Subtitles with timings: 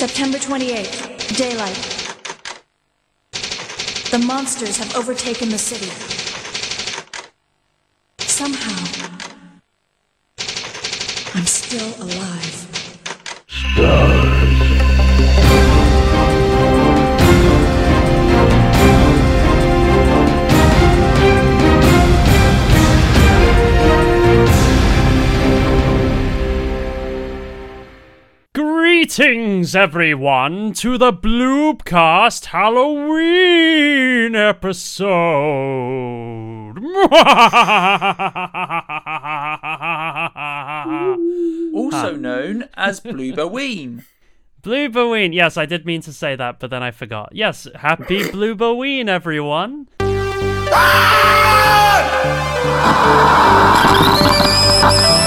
[0.00, 1.76] September 28th, daylight.
[4.10, 5.90] The monsters have overtaken the city.
[8.20, 9.10] Somehow,
[11.34, 12.66] I'm still alive.
[29.00, 35.08] Greetings, everyone, to the Bloobcast Halloween episode.
[41.74, 44.04] also known as Blooboween.
[44.60, 45.32] Blooboween.
[45.32, 47.30] Yes, I did mean to say that, but then I forgot.
[47.32, 49.88] Yes, happy Blooboween, everyone.
[54.82, 55.19] Ah!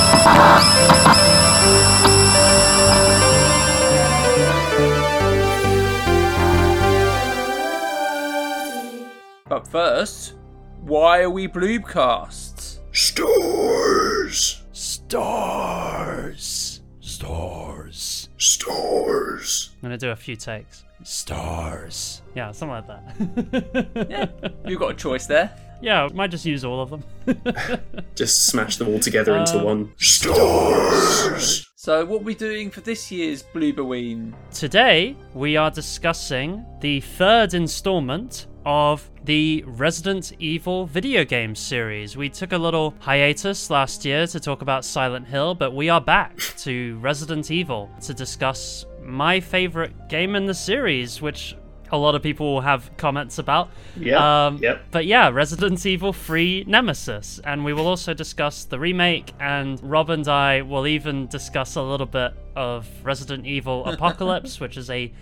[9.74, 10.36] First,
[10.82, 12.78] why are we Bloobcasts?
[12.92, 14.62] Stars.
[14.72, 16.82] Stars.
[17.00, 18.30] Stars.
[18.38, 19.72] Stars.
[19.78, 20.84] I'm gonna do a few takes.
[21.02, 22.22] Stars.
[22.36, 24.08] Yeah, something like that.
[24.12, 25.50] Yeah, you've got a choice there.
[25.82, 27.04] yeah, might just use all of them.
[28.16, 29.92] Just smash them all together into Uh, one.
[29.98, 31.68] Stars.
[31.76, 34.34] So, what are we doing for this year's Blooboween?
[34.54, 42.18] Today, we are discussing the third installment of the Resident Evil video game series.
[42.18, 46.02] We took a little hiatus last year to talk about Silent Hill, but we are
[46.02, 51.56] back to Resident Evil to discuss my favorite game in the series, which
[51.94, 53.70] a lot of people will have comments about.
[53.96, 54.48] Yeah.
[54.48, 54.84] Um, yep.
[54.90, 57.40] But yeah, Resident Evil 3 Nemesis.
[57.44, 61.84] And we will also discuss the remake, and Rob and I will even discuss a
[61.84, 65.14] little bit of Resident Evil Apocalypse, which is a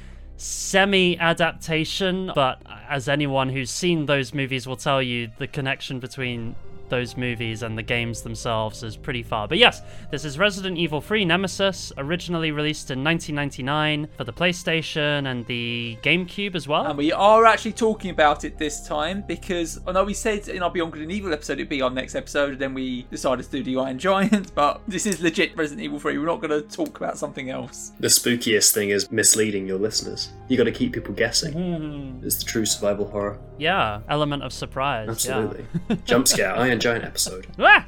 [0.42, 2.32] semi adaptation.
[2.34, 6.56] But as anyone who's seen those movies will tell you, the connection between
[6.92, 9.48] those movies and the games themselves is pretty far.
[9.48, 9.82] But yes,
[10.12, 15.98] this is Resident Evil 3 Nemesis, originally released in 1999 for the PlayStation and the
[16.04, 16.86] GameCube as well.
[16.86, 20.62] And we are actually talking about it this time because I know we said in
[20.62, 23.46] our Beyond Good and Evil episode it'd be our next episode, and then we decided
[23.46, 24.52] to do the Iron Giant.
[24.62, 26.18] But this is legit Resident Evil 3.
[26.18, 27.94] We're not going to talk about something else.
[28.00, 30.30] The spookiest thing is misleading your listeners.
[30.50, 31.54] You got to keep people guessing.
[31.54, 32.26] Hmm.
[32.26, 33.40] It's the true survival horror.
[33.58, 35.08] Yeah, element of surprise.
[35.08, 35.66] Absolutely.
[36.04, 37.48] Jump scare, Iron Giant episode.
[37.60, 37.86] Ah!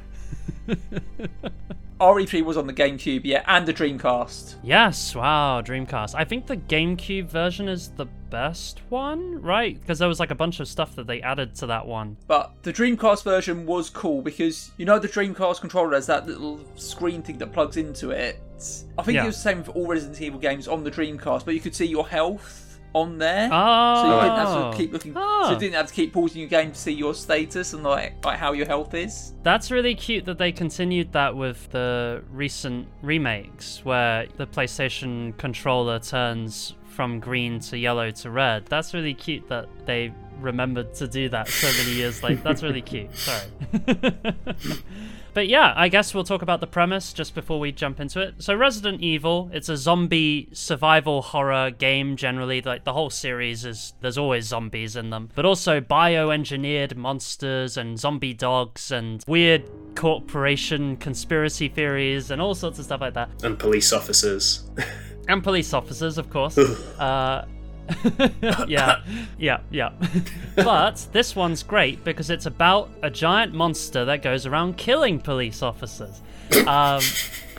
[2.00, 4.56] RE3 was on the GameCube, yeah, and the Dreamcast.
[4.64, 6.14] Yes, wow, Dreamcast.
[6.16, 9.80] I think the GameCube version is the best one, right?
[9.80, 12.16] Because there was like a bunch of stuff that they added to that one.
[12.26, 16.60] But the Dreamcast version was cool because you know the Dreamcast controller has that little
[16.74, 18.40] screen thing that plugs into it.
[18.98, 19.22] I think Yeah.
[19.24, 21.74] it was the same for all Resident Evil games on the Dreamcast, but you could
[21.76, 22.63] see your health
[22.94, 23.50] on there.
[23.52, 23.94] Oh.
[23.96, 24.22] So you oh.
[24.22, 25.12] didn't have to keep looking.
[25.16, 25.42] Oh.
[25.44, 25.58] So you ah.
[25.58, 28.52] didn't have to keep pausing your game to see your status and like like how
[28.52, 29.34] your health is.
[29.42, 35.98] That's really cute that they continued that with the recent remakes, where the PlayStation controller
[35.98, 38.66] turns from green to yellow to red.
[38.66, 42.40] That's really cute that they remembered to do that so many years later.
[42.42, 43.14] That's really cute.
[43.16, 43.46] Sorry.
[45.34, 48.36] But yeah, I guess we'll talk about the premise just before we jump into it.
[48.38, 52.62] So Resident Evil, it's a zombie survival horror game generally.
[52.62, 57.98] Like the whole series is there's always zombies in them, but also bioengineered monsters and
[57.98, 63.28] zombie dogs and weird corporation conspiracy theories and all sorts of stuff like that.
[63.42, 64.64] And police officers.
[65.26, 66.58] And police officers, of course.
[66.98, 67.46] uh
[68.68, 69.02] yeah,
[69.38, 69.92] yeah, yeah.
[70.56, 75.62] but this one's great because it's about a giant monster that goes around killing police
[75.62, 76.22] officers.
[76.66, 77.02] Um,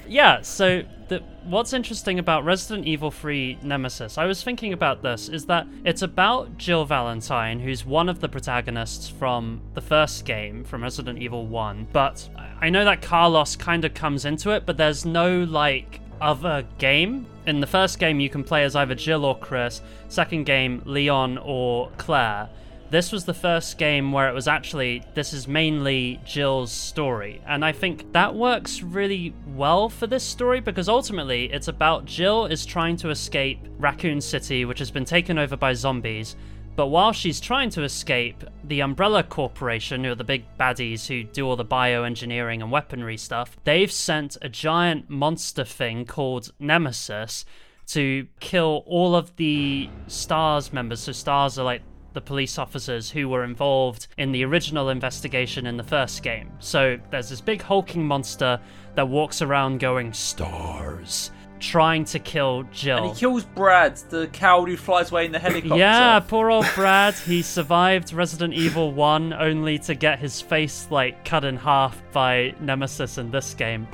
[0.08, 5.30] yeah, so the, what's interesting about Resident Evil 3 Nemesis, I was thinking about this,
[5.30, 10.63] is that it's about Jill Valentine, who's one of the protagonists from the first game,
[10.63, 11.88] from Resident Evil 1.
[11.94, 12.28] But
[12.59, 17.25] I know that Carlos kind of comes into it, but there's no, like, other game.
[17.45, 19.81] In the first game, you can play as either Jill or Chris.
[20.09, 22.50] Second game, Leon or Claire.
[22.91, 27.41] This was the first game where it was actually, this is mainly Jill's story.
[27.47, 32.45] And I think that works really well for this story because ultimately it's about Jill
[32.45, 36.35] is trying to escape Raccoon City, which has been taken over by zombies.
[36.75, 41.24] But while she's trying to escape, the Umbrella Corporation, who are the big baddies who
[41.24, 47.45] do all the bioengineering and weaponry stuff, they've sent a giant monster thing called Nemesis
[47.88, 51.00] to kill all of the STARS members.
[51.00, 51.81] So, STARS are like
[52.13, 56.51] the police officers who were involved in the original investigation in the first game.
[56.60, 58.60] So, there's this big hulking monster
[58.95, 61.31] that walks around going, STARS.
[61.60, 62.98] Trying to kill Jill.
[62.98, 65.75] And he kills Brad, the coward who flies away in the helicopter.
[65.78, 67.13] Yeah, poor old Brad.
[67.16, 72.54] he survived Resident Evil 1 only to get his face like cut in half by
[72.60, 73.88] Nemesis in this game.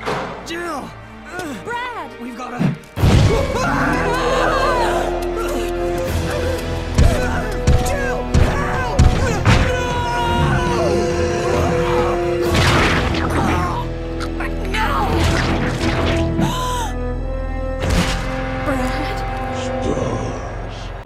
[0.46, 0.90] Jill!
[1.64, 2.22] Brad!
[2.22, 2.60] We've gotta.
[3.28, 4.68] Jill!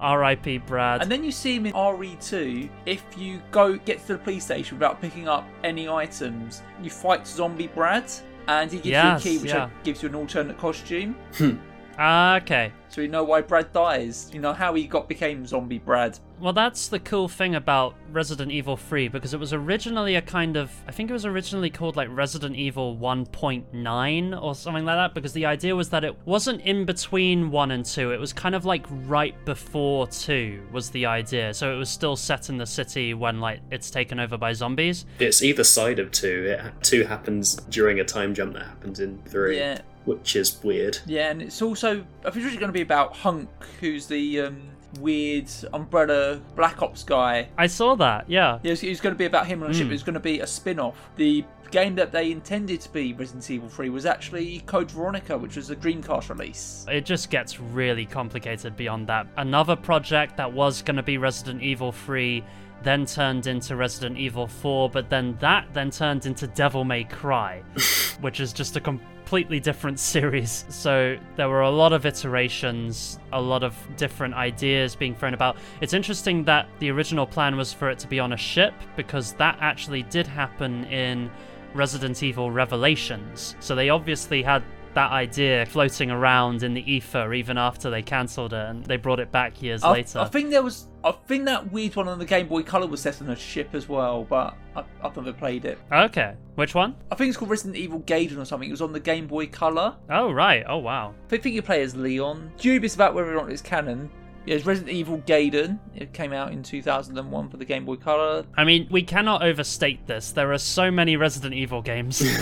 [0.05, 0.59] R.I.P.
[0.59, 1.01] Brad.
[1.01, 2.69] And then you see him in RE2.
[2.85, 7.25] If you go get to the police station without picking up any items, you fight
[7.27, 8.11] Zombie Brad,
[8.47, 9.69] and he gives Yes, you a key which yeah.
[9.83, 11.15] gives you an alternate costume.
[11.37, 11.55] Hmm.
[11.97, 12.71] Ah, okay.
[12.89, 14.29] So you know why Brad dies.
[14.33, 16.17] You know how he got became Zombie Brad.
[16.39, 20.55] Well, that's the cool thing about Resident Evil 3 because it was originally a kind
[20.55, 20.71] of.
[20.87, 25.33] I think it was originally called like Resident Evil 1.9 or something like that because
[25.33, 28.11] the idea was that it wasn't in between 1 and 2.
[28.11, 31.53] It was kind of like right before 2 was the idea.
[31.53, 35.05] So it was still set in the city when like it's taken over by zombies.
[35.19, 36.45] It's either side of two.
[36.47, 39.81] It, two happens during a time jump that happens in three, Yeah.
[40.05, 40.99] Which is weird.
[41.05, 43.49] Yeah, and it's also I think it's going to be about Hunk,
[43.79, 44.61] who's the um,
[44.99, 47.49] weird Umbrella Black Ops guy.
[47.57, 48.59] I saw that, yeah.
[48.63, 49.79] Yeah, it's, it's going to be about him on a Hmm.
[49.79, 49.91] ship.
[49.91, 50.95] It's going to be a spin-off.
[51.17, 55.57] The game that they intended to be Resident Evil 3 was actually Code Veronica, which
[55.57, 56.85] was a Dreamcast release.
[56.89, 59.27] It just gets really complicated beyond that.
[59.37, 62.43] Another project that was going to be Resident Evil 3
[62.83, 67.63] then turned into Resident Evil 4, but then that then turned into Devil May Cry,
[68.21, 68.79] which is just a
[69.25, 70.65] completely different series.
[70.69, 75.57] So there were a lot of iterations, a lot of different ideas being thrown about.
[75.81, 79.33] It's interesting that the original plan was for it to be on a ship because
[79.33, 81.31] that actually did happen in
[81.73, 83.55] Resident Evil Revelations.
[83.59, 84.61] So they obviously had
[84.95, 89.19] that idea floating around in the ether even after they cancelled it and they brought
[89.19, 90.19] it back years I, later.
[90.19, 90.87] I think there was.
[91.03, 93.69] I think that weird one on the Game Boy Color was set on a ship
[93.73, 95.77] as well, but I, I've never played it.
[95.91, 96.95] okay, which one?
[97.11, 98.67] I think it's called Resident Evil Gaiden or something.
[98.67, 99.95] It was on the Game Boy Color.
[100.09, 100.63] Oh right.
[100.67, 101.13] Oh wow.
[101.31, 102.51] I think you play as Leon.
[102.57, 104.09] Dubious about whether or not it's canon.
[104.45, 105.79] Yeah, Resident Evil Gaiden.
[105.95, 108.45] It came out in 2001 for the Game Boy Color.
[108.55, 110.31] I mean, we cannot overstate this.
[110.31, 112.23] There are so many Resident Evil games.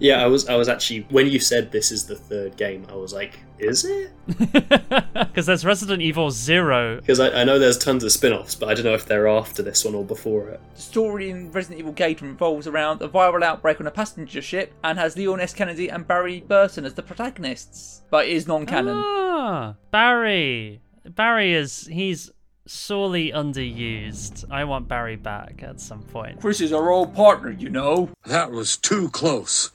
[0.00, 2.94] Yeah, I was I was actually when you said this is the third game, I
[2.94, 4.10] was like, is it?
[5.12, 6.96] Because there's Resident Evil Zero.
[6.96, 9.62] Because I, I know there's tons of spin-offs, but I don't know if they're after
[9.62, 10.60] this one or before it.
[10.74, 14.72] The story in Resident Evil Gaiden revolves around a viral outbreak on a passenger ship
[14.82, 15.52] and has Leon S.
[15.52, 18.96] Kennedy and Barry Burton as the protagonists, but it is non-canon.
[18.96, 20.80] Ah, Barry.
[21.04, 22.30] Barry is he's
[22.66, 24.44] sorely underused.
[24.50, 26.40] I want Barry back at some point.
[26.40, 28.10] Chris is our old partner, you know.
[28.26, 29.70] That was too close.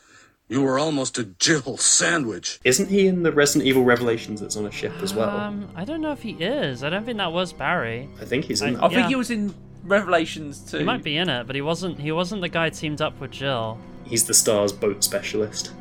[0.47, 2.59] You were almost a Jill sandwich.
[2.63, 5.29] Isn't he in the Resident Evil Revelations that's on a ship as well?
[5.35, 6.83] Um, I don't know if he is.
[6.83, 8.07] I don't think that was Barry.
[8.21, 9.07] I think he's in I- I think Yeah.
[9.09, 10.77] he was in Revelations too.
[10.77, 11.99] He might be in it, but he wasn't.
[11.99, 13.79] He wasn't the guy teamed up with Jill.
[14.05, 15.71] He's the Stars boat specialist.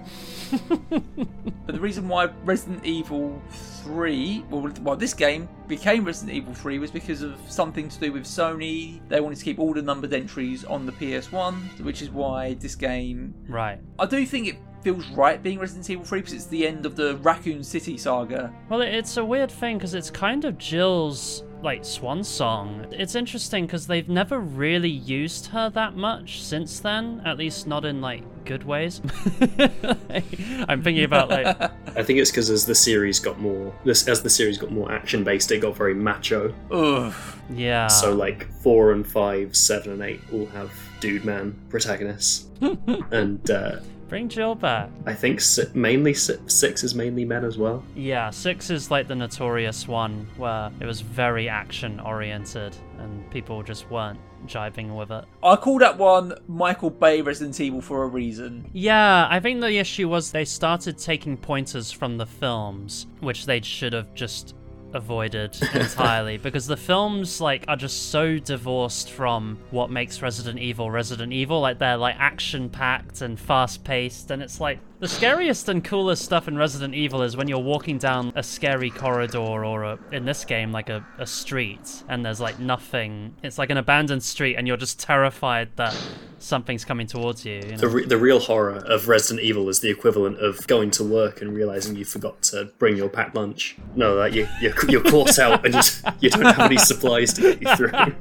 [0.69, 3.41] But the reason why Resident Evil
[3.85, 8.13] 3, well, well, this game became Resident Evil 3 was because of something to do
[8.13, 9.01] with Sony.
[9.09, 12.75] They wanted to keep all the numbered entries on the PS1, which is why this
[12.75, 13.35] game.
[13.47, 13.79] Right.
[13.99, 16.97] I do think it feels right being Resident Evil 3 because it's the end of
[16.97, 18.53] the Raccoon City saga.
[18.71, 22.87] Well, it's a weird thing because it's kind of Jill's like swan song.
[22.91, 27.23] It's interesting because they've never really used her that much since then.
[27.25, 29.01] At least not in like good ways.
[30.69, 31.47] I'm thinking about like
[31.97, 34.93] I think it's because as the series got more, this as the series got more
[34.93, 36.55] action based, it got very macho.
[36.71, 37.15] Ugh.
[37.51, 37.89] yeah.
[37.89, 42.47] So like four and five, seven and eight all have dude man protagonists,
[43.11, 43.77] and uh,
[44.09, 44.91] Bring Jill back.
[45.07, 47.83] I think si- mainly si- six is mainly men as well.
[47.97, 53.63] Yeah, six is like the notorious one where it was very action oriented and people
[53.63, 55.25] just weren't jiving with it.
[55.43, 58.69] I call that one Michael Bay Resident Evil for a reason.
[58.75, 63.63] Yeah, I think the issue was they started taking pointers from the films, which they
[63.63, 64.55] should have just
[64.95, 70.91] avoided entirely because the films like are just so divorced from what makes Resident Evil
[70.91, 71.61] Resident Evil.
[71.61, 76.25] Like they're like action packed and fast paced and it's like the scariest and coolest
[76.25, 80.25] stuff in Resident Evil is when you're walking down a scary corridor or a, in
[80.25, 84.57] this game like a, a street and there's like nothing it's like an abandoned street
[84.57, 85.95] and you're just terrified that
[86.39, 87.77] something's coming towards you, you know?
[87.77, 91.43] The, re- the real horror of Resident Evil is the equivalent of going to work
[91.43, 93.77] and realizing you forgot to bring your packed lunch.
[93.95, 95.83] No, that you you're, you're caught out and you,
[96.21, 97.93] you don't have any supplies to get you through.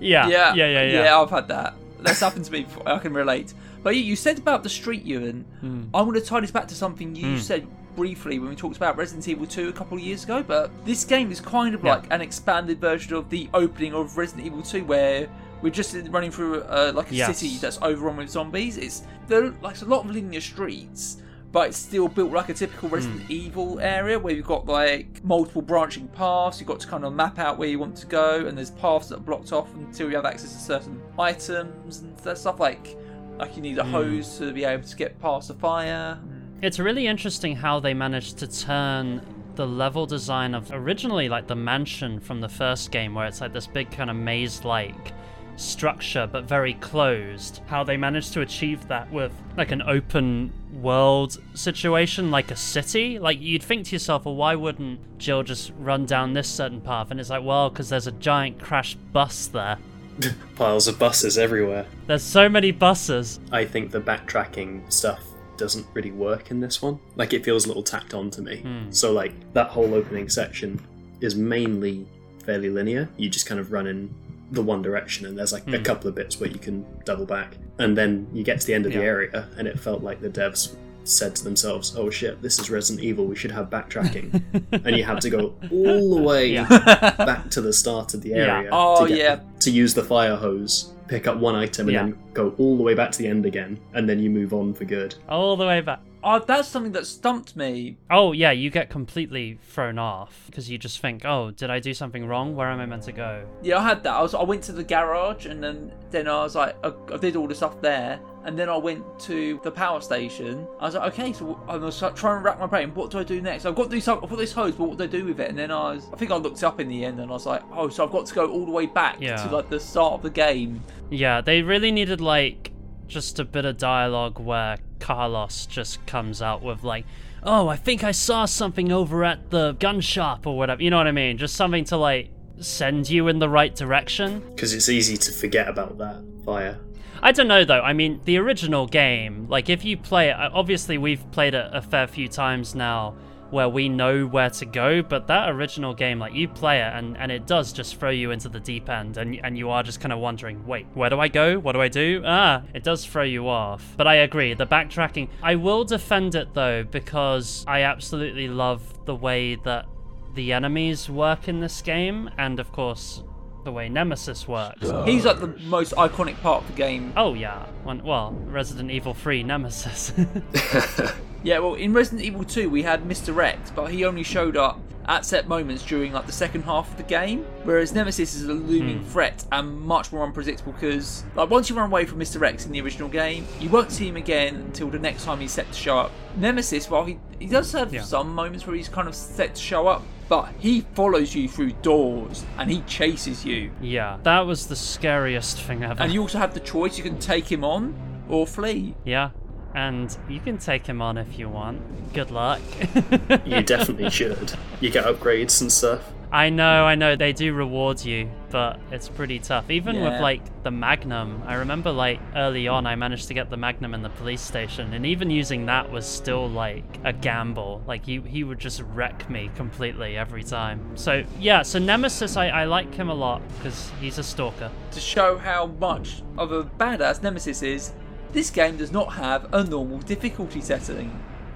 [0.00, 1.04] Yeah, Yeah, yeah, yeah, yeah.
[1.04, 1.74] Yeah, I've had that.
[2.00, 2.86] That's happened to me before.
[2.86, 3.54] I can relate.
[3.84, 5.44] But you, said about the street, Euan.
[5.60, 5.84] Hmm.
[5.94, 7.66] I want to tie this back to something you said.
[7.94, 11.04] briefly when we talked about Resident Evil 2 a couple of years ago, but this
[11.04, 11.94] game is kind of Yeah.
[11.94, 15.28] like an expanded version of the opening of Resident Evil 2, where
[15.62, 17.38] we're just running through uh, like a Yes.
[17.38, 18.78] city that's overrun with zombies.
[18.78, 21.18] It's there like a lot of linear streets.
[21.52, 25.62] But it's still built like a typical Resident Evil area where you've got like multiple
[25.62, 26.58] branching paths.
[26.58, 29.08] You've got to kind of map out where you want to go, and there's paths
[29.10, 32.58] that are blocked off until you have access to certain items and stuff.
[32.58, 32.96] Like,
[33.38, 33.90] like you need a hmm.
[33.90, 36.18] hose to be able to get past the fire.
[36.62, 39.20] It's really interesting how they managed to turn
[39.54, 43.52] the level design of originally like the mansion from the first game, where it's like
[43.52, 45.12] this big kind of maze like
[45.56, 47.60] structure but very closed.
[47.66, 53.18] How they managed to achieve that with like an open world situation, like a city.
[53.18, 57.10] Like you'd think to yourself, well, why wouldn't Jill just run down this certain path?
[57.10, 59.78] And it's like, well, because there's a giant crashed bus there.
[60.56, 61.86] Piles of buses everywhere.
[62.06, 63.40] There's so many buses.
[63.50, 65.22] I think the backtracking stuff
[65.56, 66.98] doesn't really work in this one.
[67.16, 68.58] Like it feels a little tacked on to me.
[68.58, 68.90] Hmm.
[68.90, 70.80] So like that whole opening section
[71.20, 72.06] is mainly
[72.44, 73.08] fairly linear.
[73.16, 74.14] You just kind of run in
[74.50, 75.82] the one direction and there's like a hmm.
[75.82, 77.56] couple of bits where you can double back.
[77.78, 80.28] And then you get to the end of the area and it felt like the
[80.28, 83.26] devs said to themselves, "Oh shit, this is Resident Evil.
[83.26, 84.42] We should have backtracking."
[84.84, 86.66] and you have to go all the way Yeah.
[87.18, 88.56] back to the start of the Yeah.
[88.58, 89.40] area Oh, to get yeah.
[89.60, 92.02] to use the fire hose, pick up one item, and Yeah.
[92.04, 94.72] then go all the way back to the end again, and then you move on
[94.74, 95.14] for good.
[95.28, 96.00] All the way back.
[96.26, 97.98] Oh, that's something that stumped me.
[98.10, 101.92] Oh yeah, you get completely thrown off because you just think, "Oh, did I do
[101.92, 102.56] something wrong?
[102.56, 104.14] Where am I meant to go?" Yeah, I had that.
[104.14, 107.16] I was I went to the garage and then then I was like I, I
[107.18, 110.66] did all the stuff there and then I went to the power station.
[110.80, 112.94] I was like, okay, so I was like, trying to rack my brain.
[112.94, 113.64] What do I do next?
[113.64, 114.22] I've got to do something.
[114.24, 115.48] I've got this hose, but what do I do with it?
[115.48, 117.46] And then I was I think I looked up in the end and I was
[117.46, 119.36] like, oh, so I've got to go all the way back Yeah.
[119.36, 120.82] to like the start of the game.
[121.10, 122.70] Yeah, they really needed like
[123.06, 127.04] just a bit of dialogue where Carlos just comes out with like,
[127.42, 130.96] "Oh, I think I saw something over at the gun shop or whatever." You know
[130.96, 131.36] what I mean?
[131.36, 134.40] Just something to like send you in the right direction.
[134.54, 136.78] Because it's easy to forget about that fire.
[137.22, 137.82] I don't know though.
[137.82, 141.82] I mean, the original game, like if you play it, obviously we've played it a
[141.82, 143.14] fair few times now
[143.54, 147.16] where we know where to go, but that original game, like you play it and,
[147.16, 150.00] and it does just throw you into the deep end and, and you are just
[150.00, 151.58] kind of wondering, wait, where do I go?
[151.60, 152.20] What do I do?
[152.26, 153.94] Ah, it does throw you off.
[153.96, 159.14] But I agree, the backtracking, I will defend it though because I absolutely love the
[159.14, 159.86] way that
[160.34, 163.22] the enemies work in this game and of course
[163.62, 164.90] the way Nemesis works.
[165.04, 167.12] He's like the most iconic part of the game.
[167.16, 170.12] Oh yeah, well, Resident Evil 3 Nemesis.
[171.44, 173.44] Yeah, well, in Resident Evil 2, we had Mr.
[173.44, 176.96] X, but he only showed up at set moments during like the second half of
[176.96, 177.44] the game.
[177.64, 179.08] Whereas Nemesis is a looming hmm.
[179.10, 182.42] threat and much more unpredictable because, like, once you run away from Mr.
[182.46, 185.52] X in the original game, you won't see him again until the next time he's
[185.52, 186.12] set to show up.
[186.38, 188.00] Nemesis, while he he does have Yeah.
[188.02, 191.72] some moments where he's kind of set to show up, but he follows you through
[191.82, 193.70] doors and he chases you.
[193.82, 196.02] yeah, that was the scariest thing ever.
[196.02, 197.94] And you also have the choice: you can take him on
[198.30, 198.94] or flee.
[199.04, 199.30] yeah,
[199.74, 201.80] and you can take him on if you want.
[202.12, 202.60] Good luck.
[203.44, 204.52] You definitely should.
[204.80, 206.02] You get upgrades and stuff.
[206.32, 209.70] I know, I know, they do reward you, but it's pretty tough.
[209.70, 213.56] Even with like the Magnum, I remember like early on I managed to get the
[213.56, 217.82] Magnum in the police station, and even using that was still like a gamble.
[217.86, 220.96] Like he he would just wreck me completely every time.
[220.96, 224.72] So yeah, so Nemesis, I, I like him a lot because he's a stalker.
[224.90, 227.92] to show how much of a badass Nemesis is,
[228.34, 231.10] this game does not have a normal difficulty setting.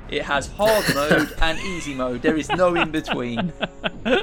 [0.09, 2.23] It has hard mode and easy mode.
[2.23, 3.53] There is no in between.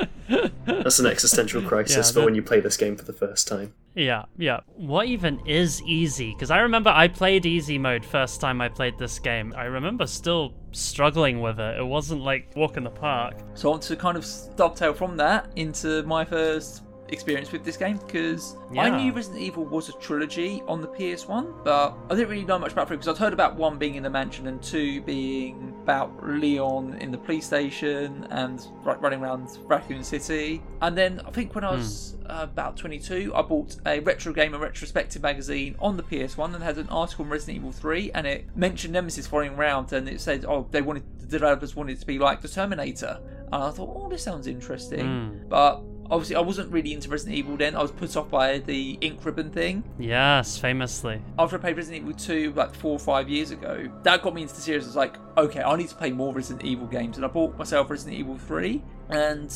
[0.66, 3.48] That's an existential crisis Yeah, for that- when you play this game for the first
[3.48, 3.74] time.
[3.94, 4.60] Yeah, yeah.
[4.76, 6.34] What even is easy?
[6.34, 9.54] Because I remember I played easy mode first time I played this game.
[9.56, 11.78] I remember still struggling with it.
[11.80, 13.36] It wasn't like walk in the park.
[13.54, 14.26] So I want to kind of
[14.58, 19.64] dovetail from that into my first experience with this game because I knew Resident Evil
[19.64, 23.16] was a trilogy on the PS1, but I didn't really know much about three because
[23.16, 27.18] I'd heard about one being in the mansion and two being about Leon in the
[27.18, 30.64] police station and ru- running around Raccoon City.
[30.82, 34.58] And then I think when I was uh, about 22, I bought a Retro Gamer
[34.58, 38.46] Retrospective magazine on the PS1 and had an article on Resident Evil 3, and it
[38.58, 42.08] mentioned Nemesis following around, and it said, "Oh, they wanted the developers wanted it to
[42.08, 43.20] be like the Terminator."
[43.52, 45.84] And I thought, "Oh, this sounds interesting," but.
[46.10, 47.76] Obviously, I wasn't really into Resident Evil then.
[47.76, 51.22] I was put off by the ink ribbon thing Yes, famously.
[51.40, 54.44] after I played Resident Evil 2 like four or five years ago, that got me
[54.44, 54.84] into the series.
[54.84, 57.58] I was like, okay, I need to play more Resident Evil games, and I bought
[57.58, 59.52] myself Resident Evil 3, and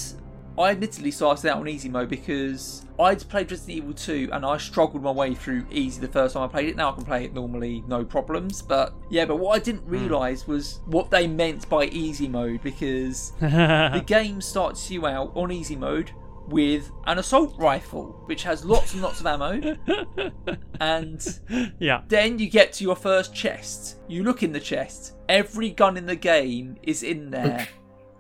[0.60, 4.58] I admittedly started out on easy mode because I'd played Resident Evil 2 and I
[4.58, 6.76] struggled my way through easy the first time I played it.
[6.76, 8.62] Now I can play it normally, no problems.
[8.62, 9.92] But yeah, but what I didn't hmm.
[9.92, 15.50] realise was what they meant by easy mode because the game starts you out on
[15.50, 16.12] easy mode
[16.50, 19.78] with an assault rifle, which has lots and lots of ammo.
[20.80, 21.40] and
[21.80, 22.02] yeah.
[22.08, 23.98] then you get to your first chest.
[24.08, 25.16] You look in the chest.
[25.28, 27.68] Every gun in the game is in there.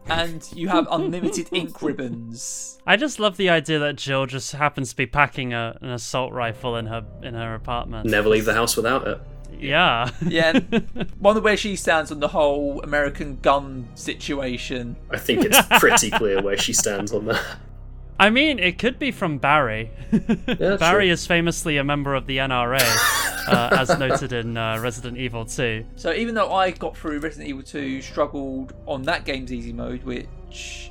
[0.09, 2.79] and you have unlimited ink ribbons.
[2.87, 6.33] I just love the idea that Jill just happens to be packing a, an assault
[6.33, 8.07] rifle in her in her apartment.
[8.07, 9.21] Never leave the house without it.
[9.59, 10.09] Yeah.
[10.25, 10.59] Yeah.
[11.19, 14.95] Wonder where she stands on the whole American gun situation.
[15.09, 17.43] I think it's pretty clear where she stands on that.
[18.19, 19.91] I mean, it could be from Barry.
[20.59, 21.13] Yeah, Barry true.
[21.13, 22.81] is famously a member of the NRA,
[23.47, 25.85] uh, as noted in uh, Resident Evil 2.
[25.95, 30.03] So even though I got through Resident Evil 2, struggled on that game's easy mode,
[30.03, 30.25] which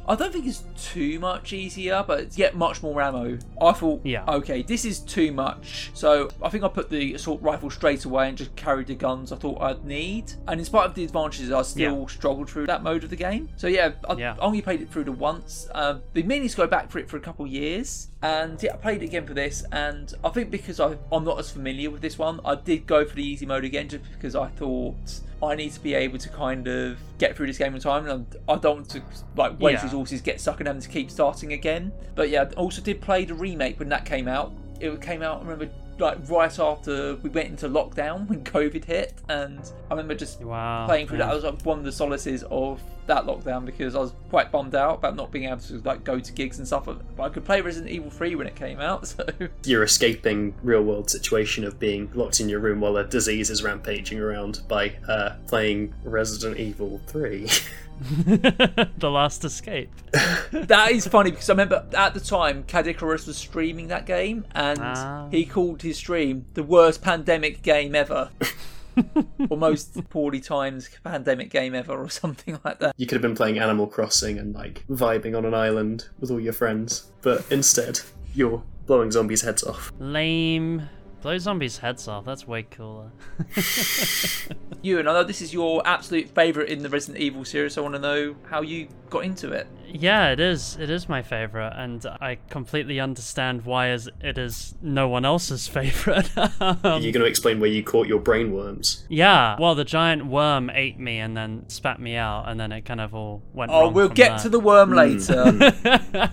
[0.07, 3.39] I don't think it's too much easier, but it's yet much more ammo.
[3.61, 4.25] I thought, Yeah.
[4.27, 5.91] okay, this is too much.
[5.95, 9.33] So I think I put the assault rifle straight away and just carried the guns
[9.33, 10.33] I thought I'd need.
[10.47, 12.07] And in spite of the advantages, I still Yeah.
[12.07, 13.49] struggled through that mode of the game.
[13.57, 14.37] So yeah, I Yeah.
[14.41, 15.69] only played it through the once.
[15.75, 18.75] Um, been meaning to go back for it for a couple of years, and yeah,
[18.75, 19.65] I played it again for this.
[19.73, 23.05] And I think because I, I'm not as familiar with this one, I did go
[23.05, 26.29] for the easy mode again just because I thought I need to be able to
[26.29, 29.03] kind of get through this game in time, and I don't want to
[29.37, 29.85] like waste Yeah.
[29.85, 31.93] resources, get stuck, and having to keep starting again.
[32.17, 34.53] But yeah, I also did play the remake when that came out.
[34.81, 35.69] It came out, I remember.
[35.99, 39.59] Like right after we went into lockdown when COVID hit, and
[39.91, 40.87] I remember just Wow.
[40.87, 41.35] playing through that yeah.
[41.35, 44.99] was like one of the solaces of that lockdown because I was quite bummed out
[44.99, 46.85] about not being able to like go to gigs and stuff.
[46.85, 49.25] But I could play Resident Evil 3 when it came out, so
[49.65, 53.63] You're escaping real world situation of being locked in your room while a disease is
[53.63, 57.49] rampaging around by uh, playing Resident Evil 3.
[58.99, 59.91] the Last Escape.
[60.53, 64.79] that is funny because I remember at the time Cadicarus was streaming that game and
[64.81, 65.29] Ah.
[65.31, 68.31] he called his stream the worst pandemic game ever.
[69.51, 72.95] or most poorly timed pandemic game ever, or something like that.
[72.97, 76.41] you could have been playing Animal Crossing and like vibing on an island with all
[76.41, 78.01] your friends, but instead
[78.35, 79.93] you're blowing zombies' heads off.
[80.01, 80.89] Lame.
[81.21, 82.25] Blow zombies' heads off.
[82.25, 83.11] That's way cooler.
[84.81, 87.75] You and I know this is your absolute favourite in the Resident Evil series.
[87.75, 89.67] So I want to know how you got into it.
[89.91, 90.77] Yeah, it is.
[90.79, 95.67] It is my favorite, and I completely understand why is it is no one else's
[95.79, 96.31] favorite.
[96.37, 99.05] Um, You're going to explain where you caught your brain worms.
[99.09, 102.83] yeah, well, the giant worm ate me and then spat me out, and then it
[102.85, 103.95] kind of all went Oh, wrong.
[103.95, 104.39] we'll from get there.
[104.41, 106.31] to the worm later.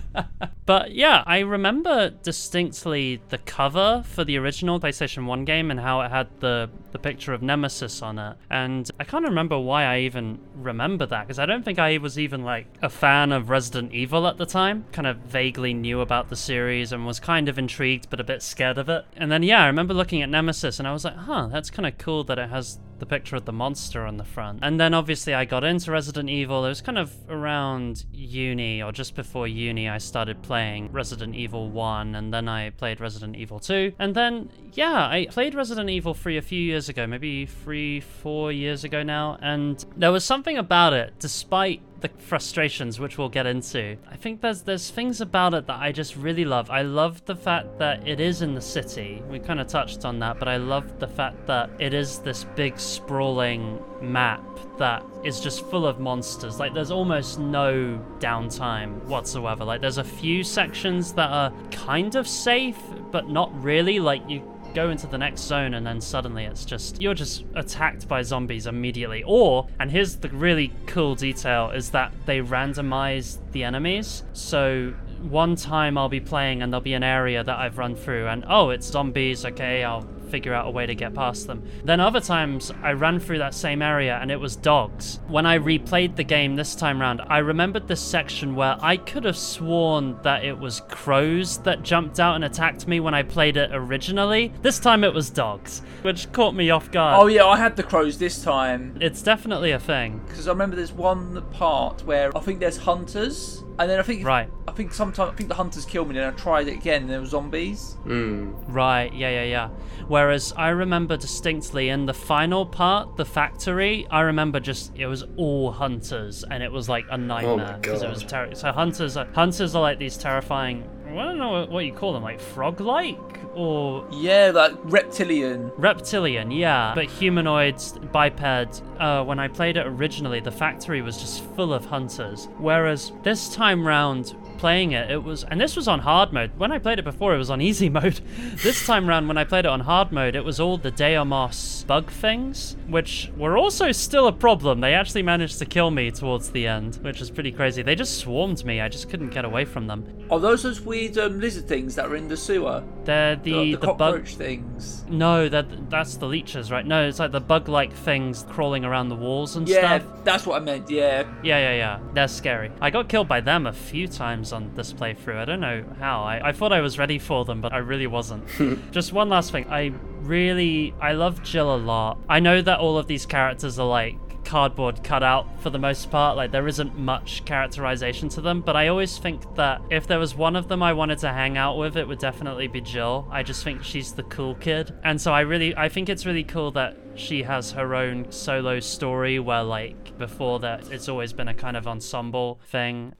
[0.66, 6.00] But yeah, I remember distinctly the cover for the original PlayStation 1 game and how
[6.00, 8.36] it had the, the picture of Nemesis on it.
[8.50, 12.18] And I can't remember why I even remember that, because I don't think I was
[12.18, 14.84] even like a fan of Resident Evil at the time.
[14.92, 18.42] Kind of vaguely knew about the series and was kind of intrigued but a bit
[18.42, 19.04] scared of it.
[19.16, 21.86] And then yeah, I remember looking at Nemesis and I was like, huh, that's kind
[21.86, 24.60] of cool that it has the picture of the monster on the front.
[24.62, 26.64] And then obviously I got into Resident Evil.
[26.64, 31.70] It was kind of around uni or just before uni I started playing Resident Evil
[31.70, 33.92] 1 and then I played Resident Evil 2.
[33.98, 38.52] And then yeah, I played Resident Evil 3 a few years ago, maybe 3 4
[38.52, 43.46] years ago now, and there was something about it despite the frustrations which we'll get
[43.46, 43.96] into.
[44.10, 46.70] I think there's there's things about it that I just really love.
[46.70, 49.22] I love the fact that it is in the city.
[49.28, 52.44] We kind of touched on that, but I love the fact that it is this
[52.44, 54.42] big sprawling map
[54.78, 56.58] that is just full of monsters.
[56.58, 59.64] Like there's almost no downtime whatsoever.
[59.64, 62.78] Like there's a few sections that are kind of safe,
[63.10, 64.00] but not really.
[64.00, 64.40] Like you
[64.76, 68.66] go into the next zone and then suddenly it's just you're just attacked by zombies
[68.66, 69.24] immediately.
[69.26, 74.22] Or and here's the really cool detail is that they randomize the enemies.
[74.34, 78.26] So one time I'll be playing and there'll be an area that I've run through
[78.28, 81.62] and oh it's zombies okay I'll figure out a way to get past them.
[81.84, 85.20] Then other times I ran through that same area and it was dogs.
[85.28, 89.24] When I replayed the game this time round, I remembered this section where I could
[89.24, 93.56] have sworn that it was crows that jumped out and attacked me when I played
[93.56, 94.52] it originally.
[94.62, 97.18] This time it was dogs, which caught me off guard.
[97.22, 100.20] oh yeah, I had the crows this time It's definitely a thing.
[100.28, 104.24] because I remember there's one part where I think there's hunters, and then I think
[104.26, 104.48] Right.
[104.68, 107.10] I think sometimes I think the hunters killed me, and I tried it again, and
[107.10, 107.94] there were zombies.
[108.04, 108.52] Hmm.
[108.66, 109.68] Right, yeah, yeah, yeah.
[110.08, 115.24] Whereas I remember distinctly in the final part, the factory, I remember just it was
[115.36, 119.16] all hunters, and it was like a nightmare because it was ter- so hunters.
[119.16, 120.88] Are, hunters are like these terrifying.
[121.08, 123.18] I don't know what- what you call them, like frog-like
[123.54, 125.70] or Yeah, like reptilian.
[125.78, 128.82] reptilian, yeah, but humanoids, biped.
[129.00, 132.48] Uh, when I played it originally, the factory was just full of hunters.
[132.58, 136.50] Whereas this time round, playing it, it was, and this was on hard mode.
[136.56, 138.20] When I played it before, it was on easy mode.
[138.62, 141.84] this time around, when I played it on hard mode, it was all the Deimos
[141.84, 144.80] bug things, which were also still a problem.
[144.80, 147.82] They actually managed to kill me towards the end, which was pretty crazy.
[147.82, 148.80] They just swarmed me.
[148.80, 150.04] I just couldn't get away from them.
[150.30, 152.82] Are those those weird um, lizard things that are in the sewer?
[153.04, 153.98] They're The, the the, the, bug.
[153.98, 155.04] cockroach things.
[155.08, 156.84] No, that that's the leeches, right?
[156.84, 160.24] No, it's like the bug-like things crawling around the walls and Yeah, stuff.
[160.24, 160.90] that's what I meant.
[160.90, 161.22] Yeah.
[161.44, 161.98] Yeah, yeah, yeah.
[162.14, 162.72] They're scary.
[162.80, 165.36] I got killed by them a few times on this playthrough.
[165.36, 166.22] I don't know how.
[166.22, 168.44] I, I thought I was ready for them, but I really wasn't.
[168.56, 168.76] Hmm.
[168.90, 169.66] Just one last thing.
[169.68, 172.18] I really, I love Jill a lot.
[172.26, 176.10] I know that all of these characters are like cardboard cut out for the most
[176.10, 176.36] part.
[176.36, 180.34] Like there isn't much characterization to them, but I always think that if there was
[180.34, 183.28] one of them I wanted to hang out with, it would definitely be Jill.
[183.30, 184.94] I just think she's the cool kid.
[185.04, 188.80] And so I really I think it's really cool that she has her own solo
[188.80, 193.14] story where like before that it's always been a kind of ensemble thing.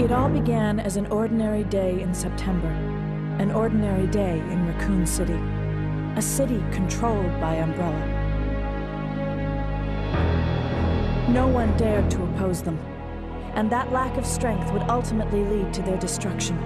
[0.00, 2.68] It all began as an ordinary day in September.
[3.38, 5.38] An ordinary day in Raccoon City.
[6.16, 8.06] A city controlled by Umbrella.
[11.28, 12.78] No one dared to oppose them,
[13.54, 16.56] and that lack of strength would ultimately lead to their destruction.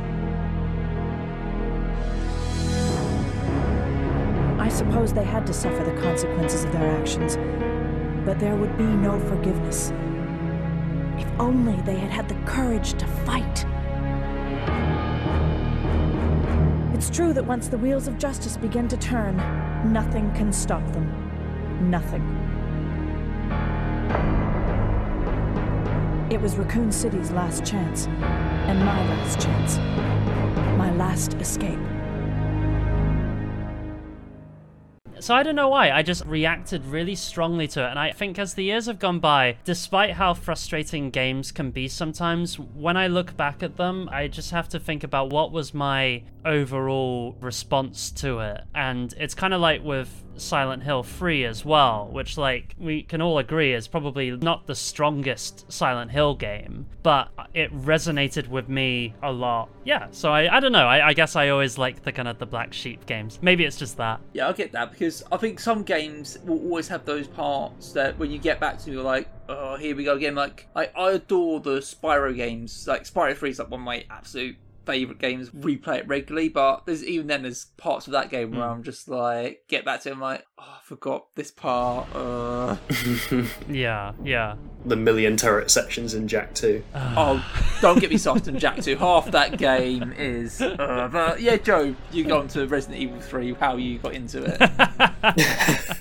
[4.61, 7.37] I suppose they had to suffer the consequences of their actions,
[8.25, 9.93] but there would be no forgiveness.
[11.39, 13.67] Only they had had the courage to fight.
[16.95, 19.37] It's true that once the wheels of justice begin to turn,
[19.93, 21.91] nothing can stop them.
[21.91, 22.23] Nothing.
[26.31, 29.77] It was Raccoon City's last chance, and my last chance.
[30.79, 31.79] My last escape.
[35.25, 35.91] So I don't know why.
[35.91, 37.89] I just reacted really strongly to it.
[37.89, 41.89] And I think as the years have gone by, despite how frustrating games can be
[41.89, 45.73] sometimes, when I look back at them, I just have to think about what was
[45.73, 48.65] my overall response to it.
[48.75, 53.21] And it's kind of like with Silent Hill 3 as well, which, like, we can
[53.21, 59.15] all agree is probably not the strongest Silent Hill game, but it resonated with me
[59.23, 59.69] a lot.
[59.85, 60.87] Yeah, so I, I don't know.
[60.87, 63.39] I, I guess I always like the kind of the black sheep games.
[63.43, 64.21] Maybe it's just that.
[64.33, 68.19] Yeah, I get that because I think some games will always have those parts that
[68.19, 70.35] when you get back to, you're like, oh, here we go again.
[70.35, 72.87] Like, I, I adore the Spyro games.
[72.87, 75.51] Like, Spyro 3 is like one of my absolute favorite games.
[75.51, 79.09] Replay it regularly, but there's even then there's parts of that game where I'm just
[79.09, 82.09] like, get back to it, I'm like, oh, I forgot this part.
[82.15, 82.77] Uh...
[83.69, 84.57] Yeah, yeah.
[84.85, 86.83] The million turret sections in Jak 2.
[86.95, 87.45] oh,
[87.81, 88.97] don't get me soft on Jak 2.
[89.05, 90.61] Half that game is.
[90.61, 96.01] Uh, but yeah, Joe, you got into Resident Evil 3, how you got into it.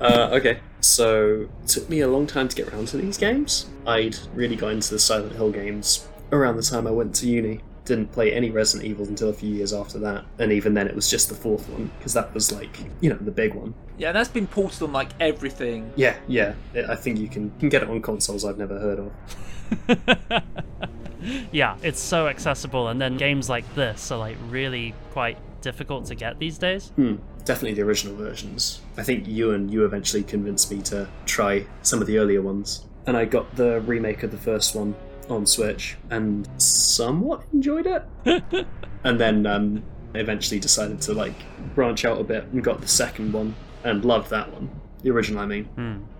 [0.00, 3.70] Uh, okay, so it took me a long time to get around to these games.
[3.86, 7.62] I'd really got into the Silent Hill games around the time I went to uni.
[7.84, 10.94] Didn't play any Resident Evil until a few years after that, and even then it
[10.94, 13.74] was just the fourth one because that was like you know the big one.
[13.98, 15.92] yeah, that's been ported on like everything.
[15.96, 16.54] Yeah, yeah.
[16.74, 20.42] I I think you can can get it on consoles I've never heard of.
[21.52, 26.14] yeah, it's so accessible, and then games like this are like really quite difficult to
[26.14, 26.90] get these days.
[26.96, 28.80] Hmm, definitely the original versions.
[28.96, 32.84] I think you and you eventually convinced me to try some of the earlier ones,
[33.06, 34.94] and I got the remake of the first one
[35.30, 38.04] on Switch and somewhat enjoyed it.
[39.04, 39.82] and then um,
[40.14, 41.34] eventually decided to like
[41.74, 44.70] branch out a bit and got the second one and loved that one,
[45.02, 45.68] the original, I mean.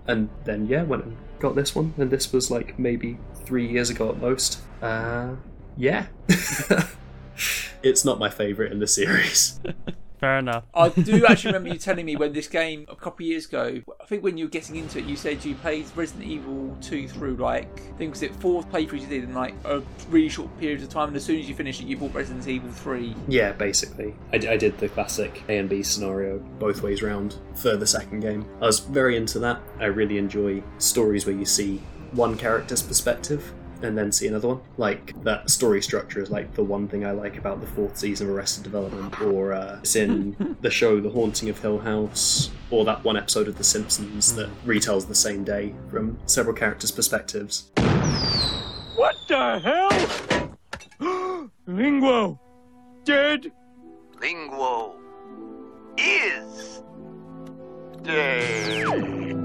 [0.07, 3.89] And then yeah, went and got this one, and this was like maybe three years
[3.89, 4.59] ago at most.
[4.81, 5.35] Uh,
[5.77, 6.07] yeah.
[7.83, 9.59] it's not my favourite in the series.
[10.19, 10.63] Fair enough.
[10.73, 13.81] I do actually remember you telling me when this game a couple of years ago.
[14.01, 17.07] I think when you were getting into it, you said you played Resident Evil 2
[17.07, 20.57] through like I think was it four playthroughs you did in like a really short
[20.59, 23.15] period of time, and as soon as you finished it, you bought Resident Evil 3.
[23.27, 24.15] Yeah, basically.
[24.31, 28.21] I, I did the classic A and B scenario both ways round for the second
[28.21, 28.45] game.
[28.61, 29.61] I was very into that.
[29.79, 33.53] I really enjoy stories where you see one character's perspective
[33.85, 34.61] and then see another one.
[34.77, 38.27] Like, that story structure is like the one thing I like about the fourth season
[38.27, 42.85] of Arrested Development, or uh, it's in the show The Haunting of Hill House, or
[42.85, 47.71] that one episode of The Simpsons that retells the same day from several characters' perspectives.
[48.95, 49.89] What the hell?
[51.67, 52.39] Linguo!
[53.03, 53.51] Dead?
[54.19, 54.95] Linguo
[55.97, 56.81] is
[58.03, 59.44] dead.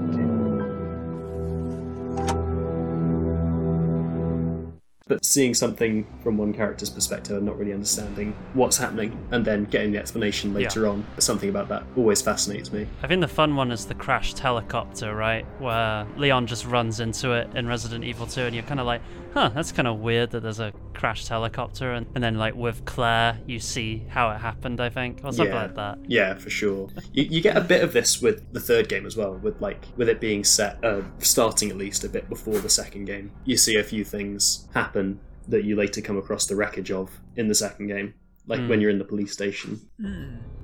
[5.11, 9.65] But seeing something from one character's perspective and not really understanding what's happening and then
[9.65, 12.87] getting the explanation later on, something about that always fascinates me.
[13.01, 15.45] I think the fun one is the crashed helicopter, right?
[15.59, 19.01] Where Leon just runs into it in Resident Evil 2, and you're kind of like,
[19.33, 21.93] huh, that's kind of weird that there's a crashed helicopter.
[21.93, 25.47] And, and then, like, with Claire, you see how it happened, I think, or something
[25.47, 25.61] yeah.
[25.61, 25.99] like that.
[26.07, 26.89] Yeah, for sure.
[27.13, 29.85] You, you get a bit of this with the third game as well, with like
[29.97, 33.31] with it being set, uh, starting at least a bit before the second game.
[33.45, 37.47] You see a few things happen that you later come across the wreckage of in
[37.47, 38.13] the second game,
[38.47, 39.79] like when you're in the police station.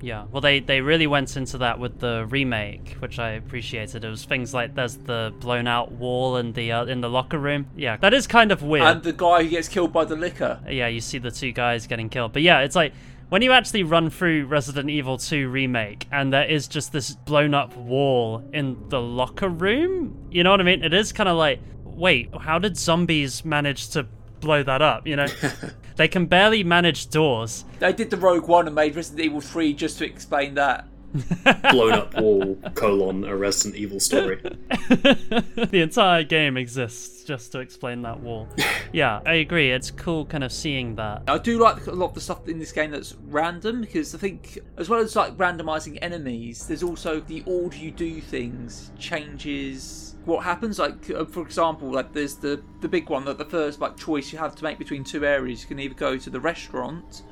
[0.00, 4.04] Yeah, well, they, they really went into that with the remake, which I appreciated.
[4.04, 7.38] It was things like there's the blown out wall in the uh, in the locker
[7.38, 7.66] room.
[7.76, 8.86] Yeah, that is kind of weird.
[8.86, 10.60] And the guy who gets killed by the licker.
[10.68, 12.32] yeah, you see the two guys getting killed.
[12.32, 12.92] But yeah, it's like
[13.28, 17.52] when you actually run through Resident Evil 2 remake and there is just this blown
[17.52, 20.82] up wall in the locker room, you know what I mean?
[20.82, 24.06] It is kind of like, wait, how did zombies manage to
[24.40, 25.26] blow that up, you know?
[25.96, 27.64] they can barely manage doors.
[27.78, 30.86] They did the Rogue One and made Resident Evil 3 just to explain that.
[31.70, 34.36] Blown up wall colon a Resident Evil story.
[34.42, 38.46] the entire game exists just to explain that wall.
[38.92, 39.70] yeah, I agree.
[39.70, 41.22] It's cool kind of seeing that.
[41.26, 44.18] I do like a lot of the stuff in this game that's random because I
[44.18, 50.07] think, as well as like randomizing enemies, there's also the order you do things changes
[50.28, 50.78] what happens.
[50.78, 54.32] Like, uh, for example, like there's the the big one that the first like choice
[54.32, 55.62] you have to make between two areas.
[55.62, 57.22] You can either go to the restaurant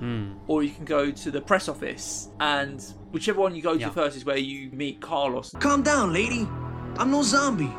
[0.48, 2.82] or you can go to the press office, and
[3.12, 3.88] whichever one you go Yeah.
[3.88, 5.50] to first is where you meet Carlos.
[5.60, 6.48] Calm down, lady.
[6.98, 7.72] I'm no zombie.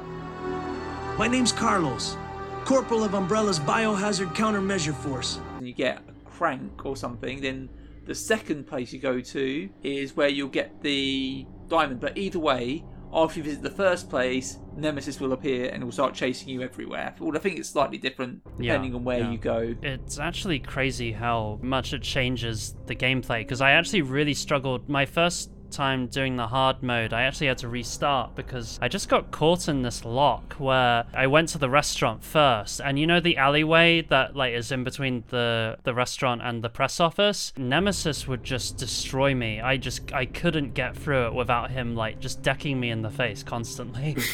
[1.17, 2.15] My name's Carlos,
[2.63, 5.39] Corporal of Umbrella's Biohazard Countermeasure Force.
[5.57, 7.69] and you get a crank or something, then
[8.05, 11.99] the second place you go to is where you'll get the diamond.
[11.99, 16.13] But either way, after you visit the first place, Nemesis will appear and will start
[16.13, 17.15] chasing you everywhere.
[17.19, 19.31] Well, I think it's slightly different Yeah, depending on where yeah.
[19.31, 19.75] you go.
[19.81, 24.87] It's actually crazy how much it changes the gameplay because I actually really struggled.
[24.89, 29.09] My first time doing the hard mode, I actually had to restart because I just
[29.09, 33.19] got caught in this lock where I went to the restaurant first, and you know
[33.19, 37.53] the alleyway that like is in between the the restaurant and the press office.
[37.57, 39.61] Nemesis would just destroy me.
[39.61, 43.11] I just I couldn't get through it without him like just decking me in the
[43.11, 44.17] face constantly.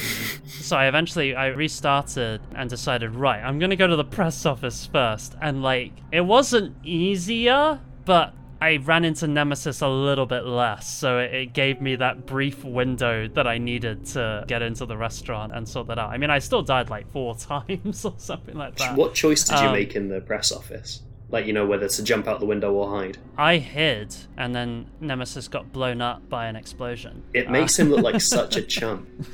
[0.45, 4.85] So I eventually I restarted and decided, right, I'm gonna go to the press office
[4.85, 5.35] first.
[5.41, 11.19] And like it wasn't easier, but I ran into Nemesis a little bit less, so
[11.19, 15.51] it, it gave me that brief window that I needed to get into the restaurant
[15.53, 16.11] and sort that out.
[16.11, 18.95] I mean, I still died like four times or something like that.
[18.95, 21.01] What choice did you Um, make in the press office?
[21.33, 23.17] Like, you know, whether to jump out the window or hide.
[23.39, 27.23] I hid, and then Nemesis got blown up by an explosion.
[27.33, 28.19] It makes him look like uh.
[28.19, 29.09] such a chump.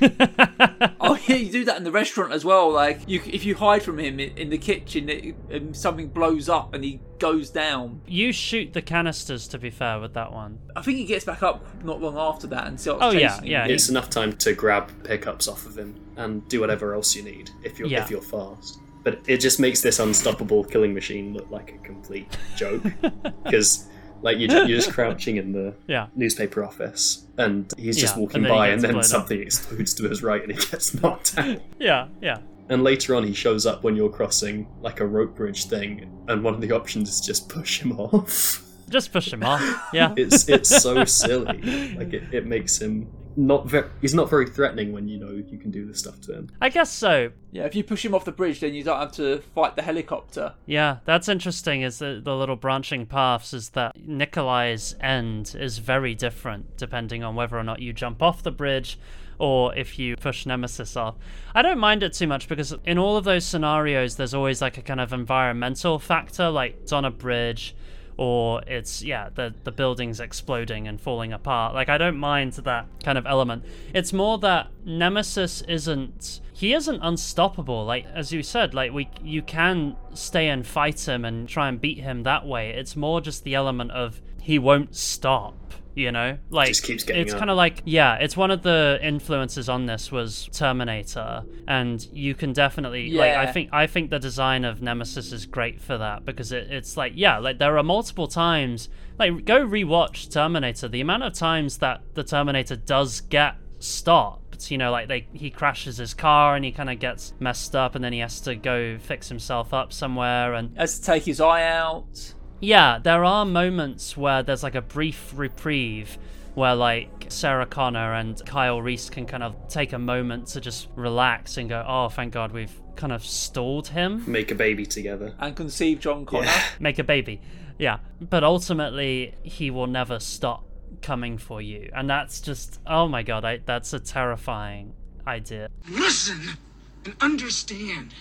[0.98, 2.72] oh yeah, you do that in the restaurant as well.
[2.72, 6.48] Like, you if you hide from him in, in the kitchen, it, and something blows
[6.48, 8.00] up and he goes down.
[8.06, 10.58] You shoot the canisters, to be fair, with that one.
[10.74, 13.44] I think he gets back up not long after that and starts Oh, yeah, chasing
[13.44, 13.50] him.
[13.50, 17.22] yeah, It's enough time to grab pickups off of him and do whatever else you
[17.22, 18.02] need if you're Yeah.
[18.02, 18.80] if you're fast.
[19.02, 22.82] But it just makes this unstoppable killing machine look like a complete joke
[23.44, 23.86] because.
[24.22, 26.08] Like you're, you're just crouching in the Yeah.
[26.14, 29.06] newspaper office, and he's just Yeah, walking and by, and then blown up.
[29.06, 31.62] something explodes to his right, and he gets knocked out.
[31.78, 32.36] Yeah, yeah.
[32.68, 36.44] And later on, he shows up when you're crossing like a rope bridge thing, and
[36.44, 38.62] one of the options is just push him off.
[38.90, 39.62] Just push him off.
[39.94, 40.12] Yeah.
[40.18, 41.94] It's it's so silly.
[41.96, 43.88] Like it, it makes him not very.
[44.00, 46.50] He's not very threatening when you know you can do this stuff to him.
[46.60, 47.30] I guess so.
[47.52, 49.82] Yeah, if you push him off the bridge, then you don't have to fight the
[49.82, 50.54] helicopter.
[50.66, 51.82] Yeah, that's interesting.
[51.82, 57.34] Is the, the little branching paths is that Nikolai's end is very different depending on
[57.34, 58.98] whether or not you jump off the bridge
[59.38, 61.16] or if you push Nemesis off.
[61.54, 64.76] I don't mind it too much because in all of those scenarios, there's always like
[64.76, 67.74] a kind of environmental factor, like it's on a bridge
[68.20, 71.74] or it's yeah the the building's exploding and falling apart.
[71.74, 73.64] Like i don't mind that kind of element.
[73.94, 77.86] It's more that nemesis isn't he isn't unstoppable.
[77.86, 81.80] Like as you said like we you can stay and fight him and try and
[81.80, 82.70] beat him that way.
[82.70, 87.22] It's more just the element of he won't stop you know like Just keeps getting
[87.22, 92.06] it's kind of like yeah it's one of the influences on this was terminator and
[92.12, 95.98] you can definitely like i think I think the design of Nemesis is great for
[95.98, 100.88] that because it, it's like yeah, like there are multiple times like go rewatch Terminator.
[100.88, 105.50] The amount of times that the Terminator does get stopped, you know, like they he
[105.50, 108.54] crashes his car and he kind of gets messed up and then he has to
[108.54, 112.34] go fix himself up somewhere and Has to take his eye out.
[112.60, 116.18] Yeah, there are moments where there's like a brief reprieve
[116.54, 120.88] where like Sarah Connor and Kyle Reese can kind of take a moment to just
[120.94, 125.34] relax and go, oh, thank God we've kind of stalled him, Make a baby together.
[125.38, 126.46] And conceive John Connor.
[126.46, 126.62] Yeah.
[126.80, 127.40] make a baby.
[127.78, 127.98] Yeah.
[128.20, 130.66] But ultimately, he will never stop
[131.00, 131.90] coming for you.
[131.94, 134.92] And that's just, oh my god, I, that's a terrifying
[135.26, 135.68] idea.
[135.88, 136.58] Listen
[137.04, 138.14] and understand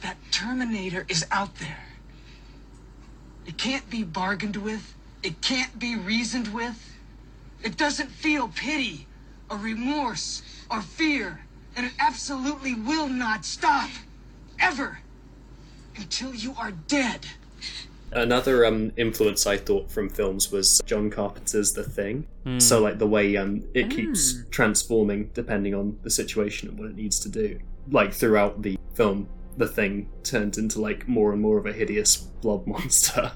[0.00, 1.87] that Terminator is out there.
[3.48, 6.94] It can't be bargained with, it can't be reasoned with.
[7.62, 9.06] It doesn't feel pity
[9.50, 11.40] or remorse or fear,
[11.74, 13.88] and it absolutely will not stop.
[14.60, 14.98] Ever.
[15.96, 17.26] Until you are dead.
[18.12, 22.26] Another um, influence I thought from films was John Carpenter's The Thing.
[22.58, 26.96] So like the way um, it keeps transforming depending on the situation and what it
[26.96, 27.60] needs to do.
[27.90, 29.28] Like throughout the film,
[29.58, 33.32] the Thing turned into like more and more of a hideous blob monster.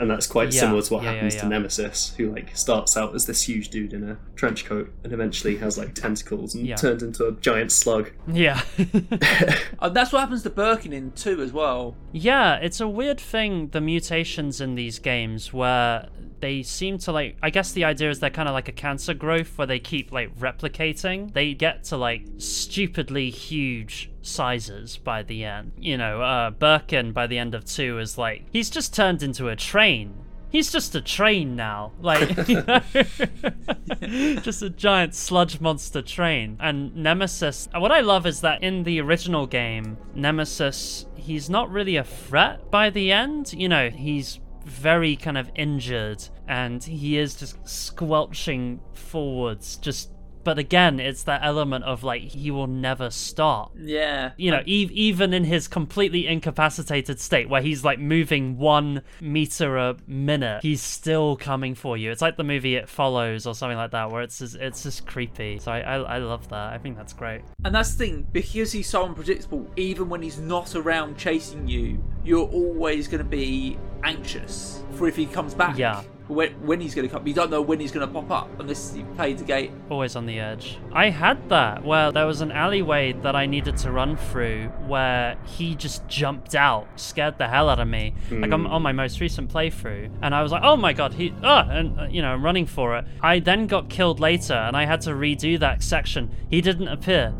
[0.00, 1.40] And that's quite Yeah, similar to what yeah, yeah, happens yeah.
[1.40, 5.12] to Nemesis, who like starts out as this huge dude in a trench coat and
[5.12, 6.76] eventually has like tentacles and Yeah.
[6.76, 8.12] turns into a giant slug.
[8.28, 8.62] Yeah.
[8.78, 9.18] And
[9.80, 11.96] uh, that's what happens to Birkin in 2 as well.
[12.12, 16.08] Yeah, it's a weird thing, the mutations in these games where
[16.40, 19.14] they seem to like I guess the idea is they're kind of like a cancer
[19.14, 21.32] growth where they keep like replicating.
[21.32, 25.72] They get to like stupidly huge sizes by the end.
[25.78, 29.48] You know, uh Birkin by the end of 2 is like he's just turned into
[29.48, 30.14] a train.
[30.50, 31.92] He's just a train now.
[32.00, 32.34] Like,
[34.42, 36.56] just a giant sludge monster train.
[36.58, 41.96] And Nemesis, what I love is that in the original game, Nemesis, he's not really
[41.96, 43.52] a threat by the end.
[43.52, 50.10] You know, he's very kind of injured and he is just squelching forwards, just.
[50.44, 54.32] But again, it's that element of like he will never stop Yeah.
[54.36, 59.76] you know, e- even in his completely incapacitated state, where he's like moving one meter
[59.76, 62.10] a minute, he's still coming for you.
[62.10, 65.06] It's like the movie It Follows or something like that, where it's just, it's just
[65.06, 65.58] creepy.
[65.58, 66.72] So I, I I love that.
[66.72, 67.42] I think that's great.
[67.64, 72.02] And that's the thing, because he's so unpredictable, even when he's not around chasing you,
[72.24, 75.76] you're always going to be anxious for if he comes back.
[75.78, 76.02] Yeah.
[76.28, 77.26] When, when he's going to come.
[77.26, 79.82] You don't know when he's going to pop up unless you played the game.
[79.88, 80.78] Always on the edge.
[80.92, 85.38] I had that where there was an alleyway that I needed to run through where
[85.46, 88.14] he just jumped out, scared the hell out of me.
[88.30, 91.32] Like on, on my most recent playthrough, and I was like, "Oh my god, he!"
[91.42, 93.06] Ah, and uh, you know, I'm running for it.
[93.22, 96.30] I then got killed later, and I had to redo that section.
[96.50, 97.34] He didn't appear.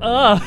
[0.00, 0.40] Oh,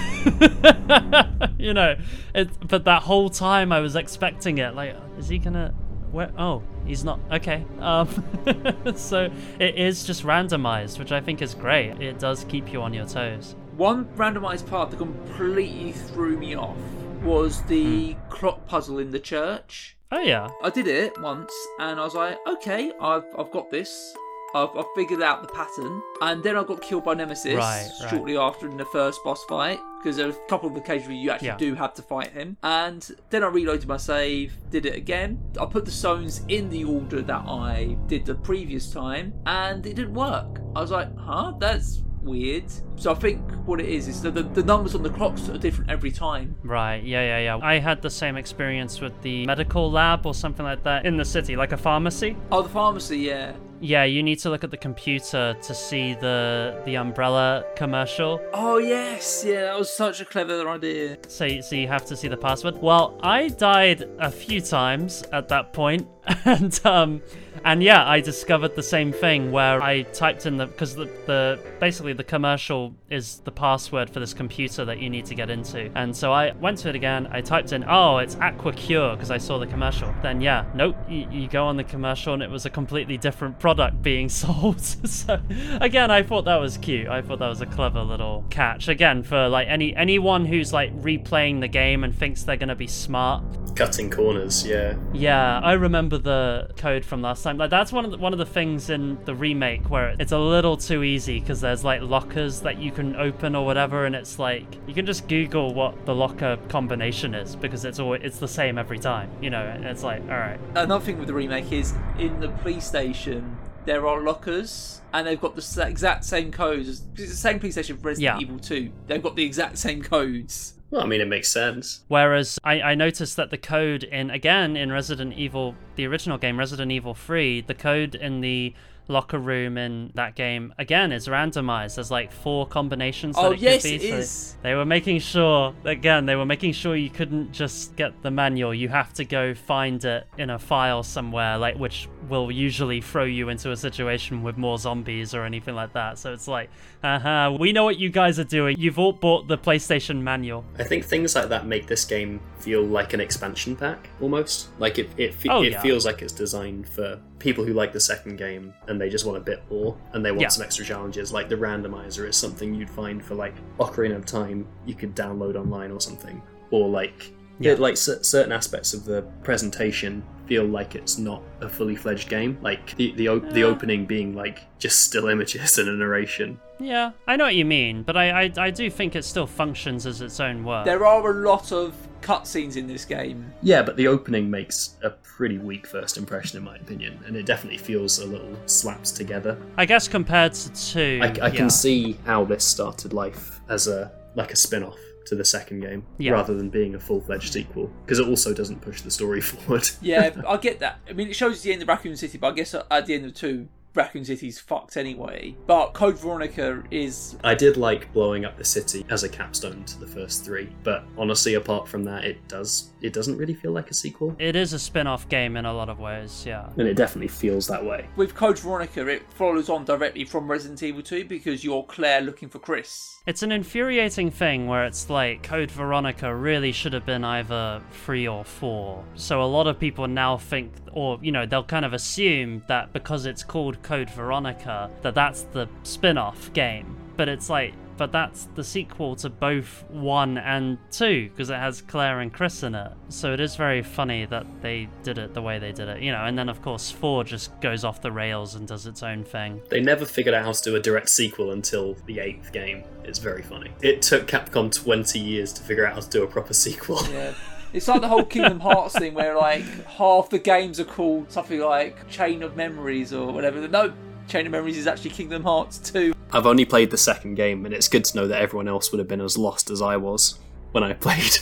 [1.58, 1.96] you know,
[2.34, 4.76] it, but that whole time I was expecting it.
[4.76, 5.74] Like, is he gonna?
[6.12, 6.32] Where?
[6.38, 7.20] Oh, he's not.
[7.32, 7.66] Okay.
[7.80, 8.08] Um,
[8.96, 12.02] so it is just randomized, which I think is great.
[12.02, 13.56] It does keep you on your toes.
[13.78, 16.78] One randomized part that completely threw me off
[17.24, 19.96] was the clock puzzle in the church.
[20.12, 20.50] Oh yeah.
[20.62, 24.14] I did it once and I was like, okay, I've, I've got this.
[24.54, 26.02] I've, I've figured out the pattern.
[26.22, 28.10] And then I got killed by Nemesis Right, right.
[28.10, 29.80] shortly after in the first boss fight.
[30.00, 31.58] Because there was a couple of occasions where you actually Yeah.
[31.58, 32.58] do have to fight him.
[32.64, 35.40] And then I reloaded my save, did it again.
[35.60, 39.96] I put the stones in the order that I did the previous time, and it
[39.96, 40.60] didn't work.
[40.76, 42.66] I was like, huh, that's weird.
[42.96, 45.58] So I think what it is is that the, the numbers on the clocks are
[45.60, 46.56] different every time.
[46.64, 47.66] Right, yeah, yeah, yeah.
[47.66, 51.26] I had the same experience with the medical lab or something like that in the
[51.26, 52.38] city, like a pharmacy.
[52.52, 53.54] Oh, the pharmacy, yeah.
[53.84, 58.40] Yeah, you need to look at the computer to see the the umbrella commercial.
[58.54, 61.18] Oh, yes, yeah, that was such a clever idea.
[61.28, 62.80] So, so you have to see the password.
[62.80, 66.08] Well, I died a few times at that point,
[66.46, 67.22] and um,
[67.64, 71.60] and yeah, I discovered the same thing where I typed in the because the the
[71.80, 75.92] basically the commercial is the password for this computer that you need to get into,
[75.96, 77.28] and so I went to it again.
[77.32, 80.14] I typed in oh it's Aqua Cure because I saw the commercial.
[80.22, 83.60] Then yeah, nope, you, you go on the commercial and it was a completely different
[83.60, 84.82] product being sold.
[84.82, 85.40] so
[85.80, 87.08] again, I thought that was cute.
[87.08, 88.88] I thought that was a clever little catch.
[88.88, 92.88] Again, for like any anyone who's like replaying the game and thinks they're gonna be
[92.88, 93.44] smart.
[93.76, 94.96] Cutting corners, yeah.
[95.14, 97.58] Yeah, I remember the code from last time.
[97.58, 100.40] Like that's one of the, one of the things in the remake where it's a
[100.40, 104.40] little too easy because there's like lockers that you can open or whatever, and it's
[104.40, 108.48] like you can just Google what the locker combination is because it's always it's the
[108.48, 109.30] same every time.
[109.42, 110.60] You know, and it's like all right.
[110.76, 115.42] Another thing with the remake is in the police station there are lockers and they've
[115.42, 116.88] got the exact same codes.
[116.88, 118.46] It's the same police station for Resident Yeah.
[118.46, 118.92] Evil 2.
[119.08, 120.76] They've got the exact same codes.
[120.92, 122.04] Well, I mean, it makes sense.
[122.10, 126.60] Whereas I, I noticed that the code in again in Resident Evil, the original game
[126.60, 128.74] Resident Evil 3, the code in the
[129.12, 131.96] locker room in that game again is randomized.
[131.96, 133.36] There's like four combinations.
[133.38, 133.96] Oh, that it yes, could be.
[134.08, 134.58] it so is.
[134.64, 136.26] They were making sure again.
[136.26, 138.74] They were making sure you couldn't just get the manual.
[138.74, 143.26] You have to go find it in a file somewhere, like which will usually throw
[143.26, 146.18] you into a situation with more zombies or anything like that.
[146.18, 146.70] So it's like,
[147.04, 148.78] haha, we know what you guys are doing.
[148.80, 150.64] You've all bought the PlayStation manual.
[150.80, 154.70] I think things like that make this game feel like an expansion pack almost.
[154.80, 155.82] Like it, it, fe- Oh, it yeah.
[155.82, 159.38] feels like it's designed for people who like the second game and they just want
[159.38, 160.48] a bit more and they want Yeah.
[160.50, 161.34] some extra challenges.
[161.34, 165.56] Like the randomizer is something you'd find for like Ocarina of Time you could download
[165.56, 167.74] online or something, or like Yeah.
[167.74, 172.28] yeah, like cer- certain aspects of the presentation feel like it's not a fully fledged
[172.28, 172.58] game.
[172.62, 176.60] Like the the, op- the opening being like just still images and a narration.
[176.80, 180.06] Yeah, I know what you mean, but I, I, I do think it still functions
[180.06, 180.84] as its own work.
[180.84, 183.54] There are a lot of cutscenes in this game.
[183.62, 187.46] Yeah, but the opening makes a pretty weak first impression, in my opinion, and it
[187.46, 189.58] definitely feels a little slapped together.
[189.78, 191.50] I guess compared to two, I, I yeah.
[191.52, 196.04] can see how this started life as a like a spin-off to the second game,
[196.18, 196.32] Yeah.
[196.34, 199.90] rather than being a full-fledged sequel, because it also doesn't push the story forward.
[200.02, 201.00] Yeah, I get that.
[201.10, 203.26] I mean, it shows the end of Raccoon City, but I guess at the end
[203.26, 205.54] of two, Raccoon City's fucked anyway.
[205.68, 207.36] But Code Veronica is.
[207.44, 211.04] I did like blowing up the city as a capstone to the first three, but
[211.18, 214.74] honestly, apart from that, it does it doesn't really feel like a sequel, It is
[214.74, 216.70] a spin-off game in a lot of ways, yeah.
[216.78, 218.08] and it definitely feels that way.
[218.16, 222.50] With Code Veronica, it follows on directly from Resident Evil 2 because you're Claire looking
[222.50, 223.20] for Chris.
[223.28, 228.28] It's an infuriating thing where it's like Code Veronica really should have been either three
[228.28, 229.04] or four.
[229.16, 232.94] So a lot of people now think, or you know, they'll kind of assume that
[232.94, 236.98] because it's called Code Veronica, that that's the spin off game.
[237.16, 241.84] But it's like, but that's the sequel to both one and two because it has
[241.84, 242.92] Claire and Chris in it.
[243.10, 246.12] So it is very funny that they did it the way they did it, you
[246.12, 246.26] know.
[246.26, 249.62] And then of course four just goes off the rails and does its own thing.
[249.70, 252.84] They never figured out how to do a direct sequel until the eighth game.
[253.04, 253.70] It's very funny.
[253.84, 257.02] It took Capcom 20 years to figure out how to do a proper sequel.
[257.12, 257.36] Yeah.
[257.72, 261.60] It's like the whole Kingdom Hearts thing where, like, half the games are called something
[261.60, 263.66] like Chain of Memories or whatever.
[263.66, 263.94] No,
[264.28, 266.14] Chain of Memories is actually Kingdom Hearts 2.
[266.34, 269.00] I've only played the second game, and it's good to know that everyone else would
[269.00, 270.40] have been as lost as I was
[270.72, 271.38] when I played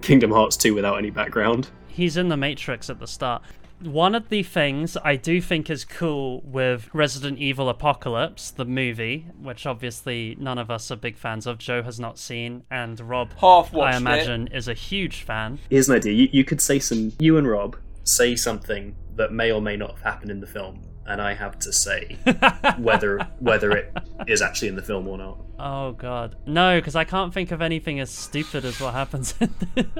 [0.00, 1.70] Kingdom Hearts 2 without any background.
[1.88, 3.42] he's in the Matrix at the start.
[3.80, 9.26] One of the things I do think is cool with Resident Evil Apocalypse, the movie,
[9.40, 13.32] which obviously none of us are big fans of, Joe has not seen, and Rob,
[13.38, 15.60] Half I imagine, is a huge fan.
[15.70, 19.52] Here's an idea you, you could say some, you and Rob say something that may
[19.52, 22.16] or may not have happened in the film, and I have to say
[22.78, 23.96] whether whether it
[24.26, 25.38] is actually in the film or not.
[25.58, 29.34] Oh god, no, because I can't think of anything as stupid as what happens.
[29.40, 29.52] in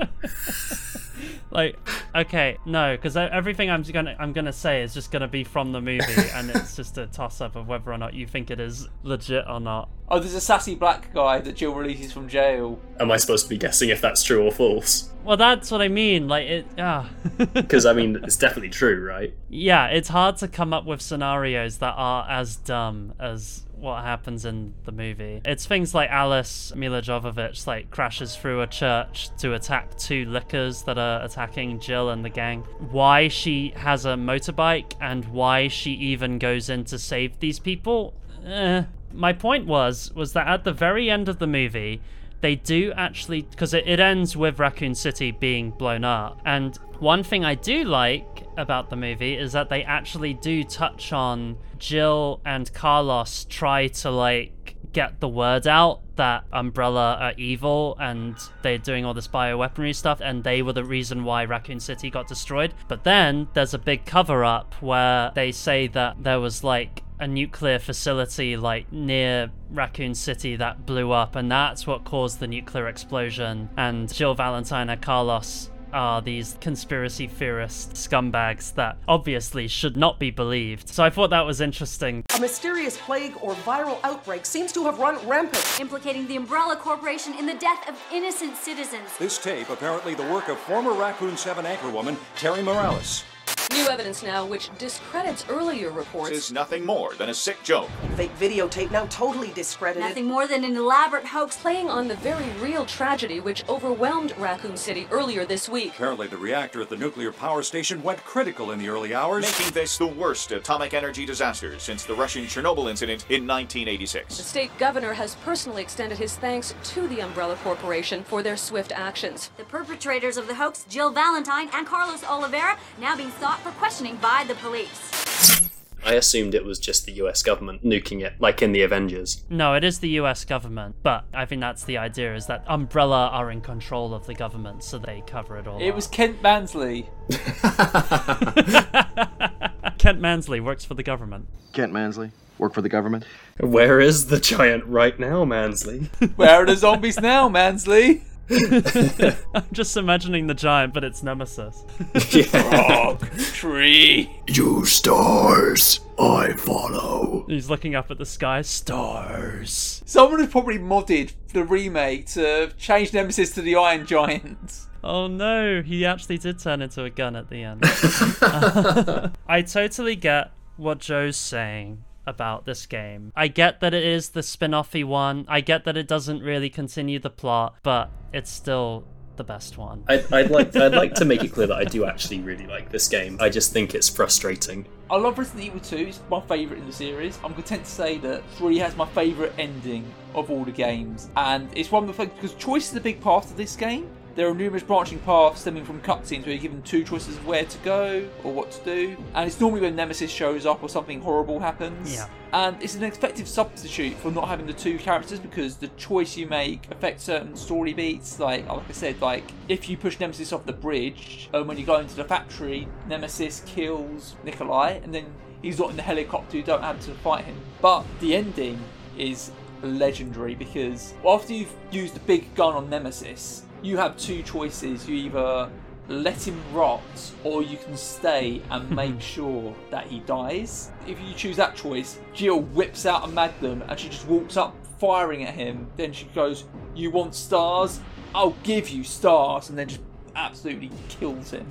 [1.50, 1.76] like,
[2.14, 5.80] okay, no, because everything I'm gonna I'm gonna say is just gonna be from the
[5.80, 6.04] movie,
[6.34, 9.44] and it's just a toss up of whether or not you think it is legit
[9.48, 9.88] or not.
[10.08, 12.80] Oh, there's a sassy black guy that Jill releases from jail.
[13.00, 15.10] Am I supposed to be guessing if that's true or false?
[15.24, 16.28] Well, that's what I mean.
[16.28, 17.08] Like it, yeah.
[17.52, 19.34] Because I mean, it's definitely true, right?
[19.48, 24.44] yeah, it's hard to come up with scenarios that are as dumb as what happens
[24.44, 25.40] in the movie.
[25.44, 30.82] It's things like Alice Milla Jovovich like crashes through a church to attack two lickers
[30.82, 32.62] that are attacking Jill and the gang.
[32.90, 38.14] Why she has a motorbike and why she even goes in to save these people?
[38.44, 38.84] Eh.
[39.12, 42.00] My point was was that at the very end of the movie,
[42.40, 46.40] they do actually because it, it ends with Raccoon City being blown up.
[46.44, 51.12] And one thing I do like about the movie is that they actually do touch
[51.12, 57.96] on Jill and Carlos try to like get the word out that Umbrella are evil
[58.00, 62.10] and they're doing all this bioweaponry stuff and they were the reason why Raccoon City
[62.10, 62.74] got destroyed.
[62.88, 67.26] But then there's a big cover up where they say that there was like a
[67.26, 72.88] nuclear facility like near Raccoon City that blew up and that's what caused the nuclear
[72.88, 80.18] explosion and Jill Valentine and Carlos are these conspiracy theorist scumbags that obviously should not
[80.18, 80.88] be believed.
[80.88, 82.24] So I thought that was interesting.
[82.36, 85.80] A mysterious plague or viral outbreak seems to have run rampant.
[85.80, 89.08] Implicating the Umbrella Corporation in the death of innocent citizens.
[89.18, 93.24] This tape apparently the work of former Raccoon 7 anchorwoman Terri Morales.
[93.72, 96.30] New evidence now which discredits earlier reports.
[96.30, 97.88] Is nothing more than a sick joke.
[98.16, 100.02] Fake videotape now totally discredited.
[100.02, 104.76] Nothing more than an elaborate hoax playing on the very real tragedy which overwhelmed Raccoon
[104.76, 105.92] City earlier this week.
[105.94, 109.72] Apparently, the reactor at the nuclear power station went critical in the early hours, making
[109.74, 114.36] this the worst atomic energy disaster since the Russian Chernobyl incident in 1986.
[114.36, 118.92] The state governor has personally extended his thanks to the Umbrella Corporation for their swift
[118.92, 119.50] actions.
[119.58, 124.16] The perpetrators of the hoax, Jill Valentine and Carlos Oliveira, now being sought for questioning
[124.16, 125.68] by the police.
[126.04, 129.44] I assumed it was just the US government nuking it, like in the Avengers.
[129.50, 133.28] No, it is the US government, but I think that's the idea is that Umbrella
[133.28, 135.80] are in control of the government, so they cover it all.
[135.80, 137.08] It was Kent Mansley.
[139.98, 141.48] Kent Mansley works for the government.
[141.72, 143.24] Kent Mansley, work for the government.
[143.58, 146.10] Where is the giant right now, Mansley?
[146.36, 148.22] Where are the zombies now, Mansley?
[149.54, 151.84] I'm just imagining the giant, but it's Nemesis.
[152.54, 153.20] Rock
[153.52, 154.30] tree.
[154.46, 157.44] You stars, I follow.
[157.48, 158.62] He's looking up at the sky.
[158.62, 160.02] Stars.
[160.06, 164.86] Someone has probably modded the remake to change Nemesis to the Iron Giant.
[165.04, 167.82] Oh no, he actually did turn into a gun at the end.
[169.46, 173.32] I totally get what Joe's saying about this game.
[173.34, 175.44] I get that it is the spin-offy one.
[175.48, 179.06] I get that it doesn't really continue the plot, but it's still
[179.38, 180.04] the best one.
[180.08, 182.90] I'd, I'd like I'd like to make it clear that I do actually really like
[182.90, 183.38] this game.
[183.40, 184.86] I just think it's frustrating.
[185.10, 187.38] I love Resident Evil 2, it's my favourite in the series.
[187.42, 190.04] I'm content to say that 3 has my favourite ending
[190.34, 193.18] of all the games, and it's one of the things because choice is a big
[193.22, 194.10] part of this game.
[194.38, 197.64] There are numerous branching paths stemming from cutscenes where you're given two choices of where
[197.64, 201.20] to go or what to do, and it's normally when Nemesis shows up or something
[201.20, 202.14] horrible happens.
[202.14, 202.28] Yeah.
[202.52, 206.46] And it's an effective substitute for not having the two characters because the choice you
[206.46, 208.38] make affects certain story beats.
[208.38, 211.84] Like, like I said, like if you push Nemesis off the bridge, and when you
[211.84, 215.26] go into the factory, Nemesis kills Nikolai, and then
[215.62, 216.58] he's not in the helicopter.
[216.58, 217.56] You don't have to fight him.
[217.82, 218.78] But the ending
[219.18, 219.50] is
[219.82, 225.08] legendary because after you've used the big gun on Nemesis, you have two choices.
[225.08, 225.70] You either
[226.08, 227.02] let him rot
[227.44, 230.90] or you can stay and make sure that he dies.
[231.06, 234.74] If you choose that choice, Jill whips out a magnum and she just walks up
[234.98, 235.86] firing at him.
[235.96, 236.64] Then she goes,
[236.94, 238.00] You want stars?
[238.34, 239.68] I'll give you stars.
[239.70, 240.00] And then just
[240.34, 241.66] absolutely kills him.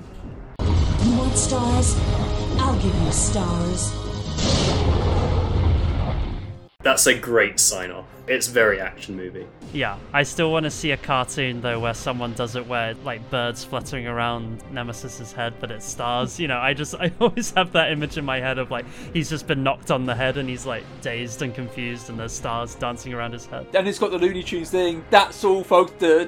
[0.59, 1.95] You want stars?
[2.59, 3.93] I'll give you stars.
[6.87, 8.05] That's a great sign off.
[8.27, 9.45] It's very action movie.
[9.73, 13.29] Yeah, I still want to see a cartoon though where someone does it where like
[13.29, 16.39] birds fluttering around Nemesis's head, but it's stars.
[16.39, 19.29] You know, I just I always have that image in my head of like he's
[19.29, 22.75] just been knocked on the head and he's like dazed and confused, and there's stars
[22.75, 23.67] dancing around his head.
[23.73, 25.03] And it's got the Looney Tunes thing.
[25.09, 25.91] That's all, folks.
[26.01, 26.23] Yeah,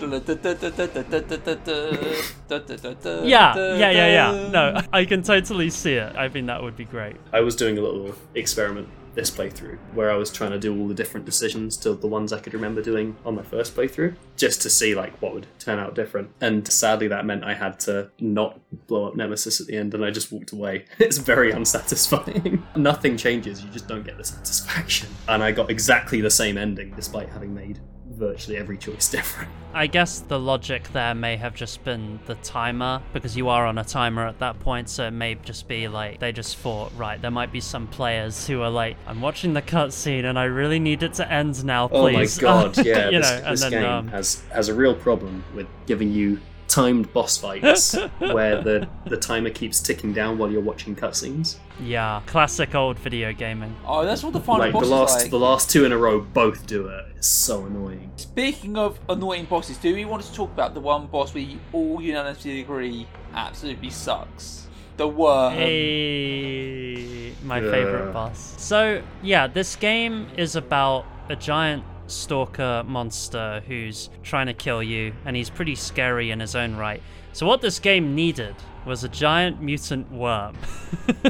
[3.23, 4.49] yeah, yeah, yeah.
[4.51, 6.15] No, I can totally see it.
[6.17, 7.15] I think that would be great.
[7.31, 8.89] I was doing a little experiment
[9.19, 12.31] this playthrough where I was trying to do all the different decisions to the ones
[12.31, 15.77] I could remember doing on my first playthrough just to see like what would turn
[15.77, 16.31] out different.
[16.39, 20.05] And sadly that meant I had to not blow up Nemesis at the end and
[20.05, 20.85] I just walked away.
[21.09, 22.63] It's very unsatisfying.
[22.75, 25.09] Nothing changes, you just don't get the satisfaction.
[25.27, 27.79] And I got exactly the same ending despite having made
[28.19, 29.49] virtually every choice different.
[29.73, 33.77] I guess the logic there may have just been the timer because you are on
[33.77, 37.21] a timer at that point, so it may just be like they just thought, right,
[37.21, 40.79] there might be some players who are like, I'm watching the cutscene and I really
[40.79, 42.41] need it to end now, please.
[42.43, 44.73] Oh my god, yeah, you this, know, and this then game um, has has a
[44.73, 46.39] real problem with giving you
[46.69, 51.57] timed boss fights where the the timer keeps ticking down while you're watching cutscenes.
[51.81, 53.75] yeah, classic old video gaming.
[53.85, 55.31] Oh, that's what the final Like boss the is last like.
[55.31, 57.05] the last two in a row both do it.
[57.17, 58.11] It's so annoying.
[58.15, 62.01] Speaking of annoying bosses, do we want to talk about the one boss we all
[62.01, 64.67] unanimously agree absolutely sucks?
[64.97, 65.53] The worm.
[65.53, 67.71] Hey, my Yeah.
[67.71, 68.53] favorite boss.
[68.57, 75.13] So, yeah, this game is about a giant stalker monster who's trying to kill you,
[75.25, 77.01] and he's pretty scary in his own right.
[77.33, 78.55] So, what this game needed
[78.85, 80.55] was a giant mutant worm.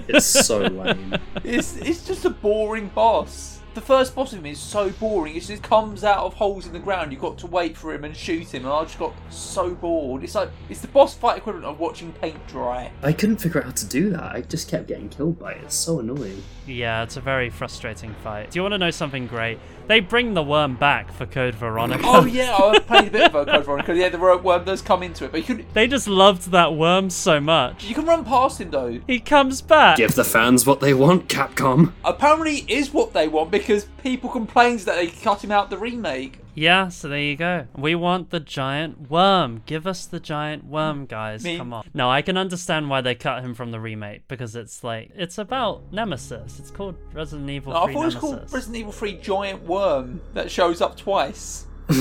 [0.07, 1.15] It's so lame.
[1.43, 3.59] It's it's just a boring boss.
[3.75, 5.35] The first boss of him is so boring.
[5.35, 7.11] It just comes out of holes in the ground.
[7.11, 10.23] You've got to wait for him and shoot him, and I just got so bored.
[10.23, 12.91] It's like it's the boss fight equivalent of watching paint dry.
[13.03, 14.35] I couldn't figure out how to do that.
[14.35, 15.63] I just kept getting killed by it.
[15.63, 16.43] It's so annoying.
[16.65, 18.51] Yeah, it's a very frustrating fight.
[18.51, 19.59] Do you want to know something great?
[19.89, 22.03] They bring the worm back for Code Veronica.
[22.05, 23.95] Oh yeah, I played a bit of Code Veronica.
[23.95, 27.09] Yeah, the worm does come into it, but you can They just loved that worm
[27.09, 27.85] so much.
[27.85, 28.99] you can run past him though.
[29.07, 29.97] He comes back.
[29.97, 31.93] Give the fans what they want, Capcom.
[32.05, 35.77] Apparently, it is what they want because people complained that they cut him out the
[35.79, 36.37] remake.
[36.59, 37.67] Yeah, so there you go.
[37.77, 39.63] We want the giant worm.
[39.65, 41.09] Give us the giant worm, mm.
[41.09, 41.41] guys.
[41.41, 41.89] Me- Come on.
[41.93, 45.37] No, I can understand why they cut him from the remake because it's like it's
[45.37, 46.59] about Nemesis.
[46.59, 48.39] It's called Resident Evil I 3 thought it was Nemesis.
[48.39, 51.65] called Resident Evil 3 Giant Worm that shows up twice.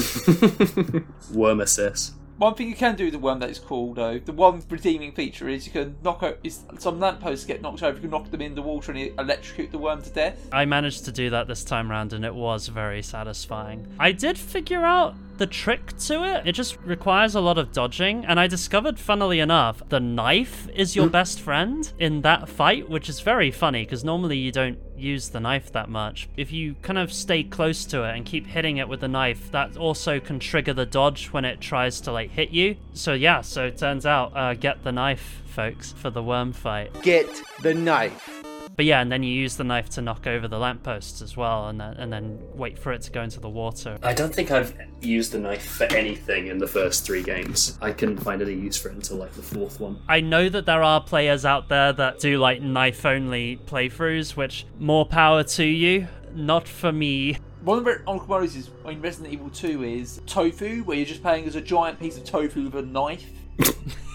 [1.33, 2.15] Worm assist.
[2.39, 5.11] One thing you can do with the worm that is cool though, the one redeeming
[5.11, 8.31] feature is you can knock out is some lampposts get knocked over, you can knock
[8.31, 10.49] them in the water and electrocute the worm to death.
[10.53, 13.89] I managed to do that this time round and it was very satisfying.
[13.99, 16.47] I did figure out the trick to it.
[16.47, 18.25] It just requires a lot of dodging.
[18.27, 21.13] And I discovered, funnily enough, the knife is your mm.
[21.13, 25.41] best friend in that fight, which is very funny because normally you don't use the
[25.41, 26.29] knife that much.
[26.37, 29.51] If you kind of stay close to it and keep hitting it with the knife,
[29.53, 32.77] that also can trigger the dodge when it tries to like hit you.
[32.95, 37.03] So yeah, so it turns out, uh, get the knife, folks, for the worm fight.
[37.03, 37.29] Get
[37.63, 38.38] the knife.
[38.79, 41.67] But yeah, and then you use the knife to knock over the lampposts as well,
[41.67, 43.99] and then and then wait for it to go into the water.
[44.05, 47.77] I don't think I've used the knife for anything in the first three games.
[47.83, 50.01] I couldn't find any use for it until like the fourth one.
[50.09, 54.65] I know that there are players out there that do like knife only playthroughs, which
[54.79, 56.07] more power to you.
[56.33, 57.39] Not for me.
[57.63, 61.23] One of the Uncle Murray's is in Resident Evil 2 is tofu, where you're just
[61.23, 63.27] playing as a giant piece of tofu with a knife.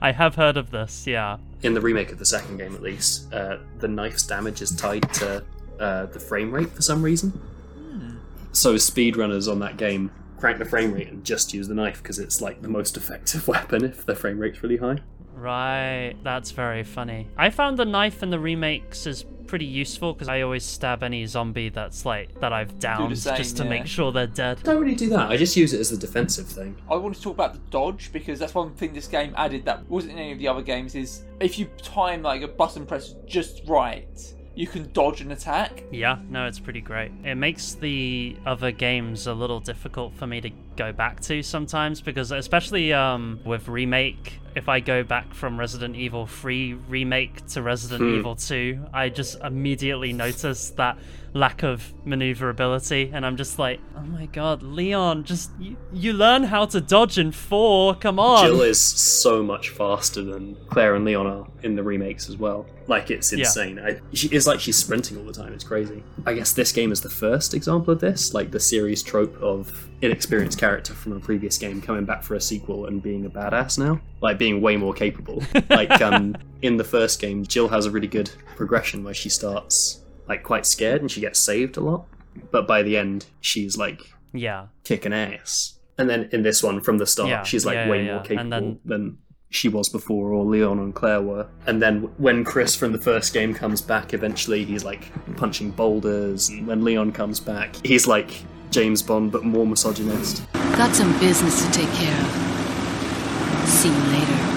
[0.00, 1.38] I have heard of this, yeah.
[1.62, 5.10] In the remake of the second game, at least, uh, the knife's damage is tied
[5.14, 5.44] to
[5.80, 7.30] uh, the frame rate for some reason.
[7.30, 8.16] Hmm.
[8.52, 12.18] So speedrunners on that game crank the frame rate and just use the knife because
[12.18, 14.98] it's like the most effective weapon if the frame rate's really high.
[15.34, 17.28] Right, that's very funny.
[17.36, 21.26] I found the knife in the remakes is pretty useful because I always stab any
[21.26, 23.70] zombie that's like that I've downed same, just to yeah.
[23.70, 24.58] make sure they're dead.
[24.60, 25.30] I don't really do that.
[25.30, 26.76] I just use it as the defensive thing.
[26.90, 29.88] I want to talk about the dodge because that's one thing this game added that
[29.88, 30.94] wasn't in any of the other games.
[30.94, 35.82] Is if you time like a button press just right, you can dodge an attack.
[35.90, 37.10] Yeah, no, it's pretty great.
[37.24, 42.00] It makes the other games a little difficult for me to go back to sometimes
[42.00, 47.62] because especially um, with remake if I go back from Resident Evil 3 remake to
[47.62, 48.18] Resident Hmm.
[48.18, 50.96] Evil 2, I just immediately notice that
[51.34, 56.44] lack of maneuverability and I'm just like, "Oh my god, Leon, just you, you learn
[56.44, 57.96] how to dodge in 4.
[57.96, 62.28] Come on." Jill is so much faster than Claire and Leon are in the remakes
[62.28, 62.66] as well.
[62.86, 63.40] Like it's Yeah.
[63.40, 63.78] insane.
[63.78, 65.52] I, she, it's like she's sprinting all the time.
[65.52, 66.02] It's crazy.
[66.26, 69.88] I guess this game is the first example of this, like the series trope of
[70.02, 73.78] inexperienced character from a previous game coming back for a sequel and being a badass
[73.78, 75.42] now, like being way more capable.
[75.70, 80.02] like um, in the first game, Jill has a really good progression where she starts
[80.28, 82.06] like quite scared and she gets saved a lot,
[82.50, 84.00] but by the end she's like
[84.32, 84.66] Yeah.
[84.84, 85.78] kicking ass.
[85.98, 88.22] And then in this one, from the start, Yeah, she's like yeah, way yeah, more
[88.22, 88.28] yeah.
[88.28, 89.18] capable then- than
[89.50, 91.46] she was before, or Leon and Claire were.
[91.66, 96.48] And then when Chris from the first game comes back, eventually he's like punching boulders.
[96.48, 100.42] And when Leon comes back, he's like James Bond, but more misogynist.
[100.52, 103.68] Got some business to take care of.
[103.68, 104.53] See you later.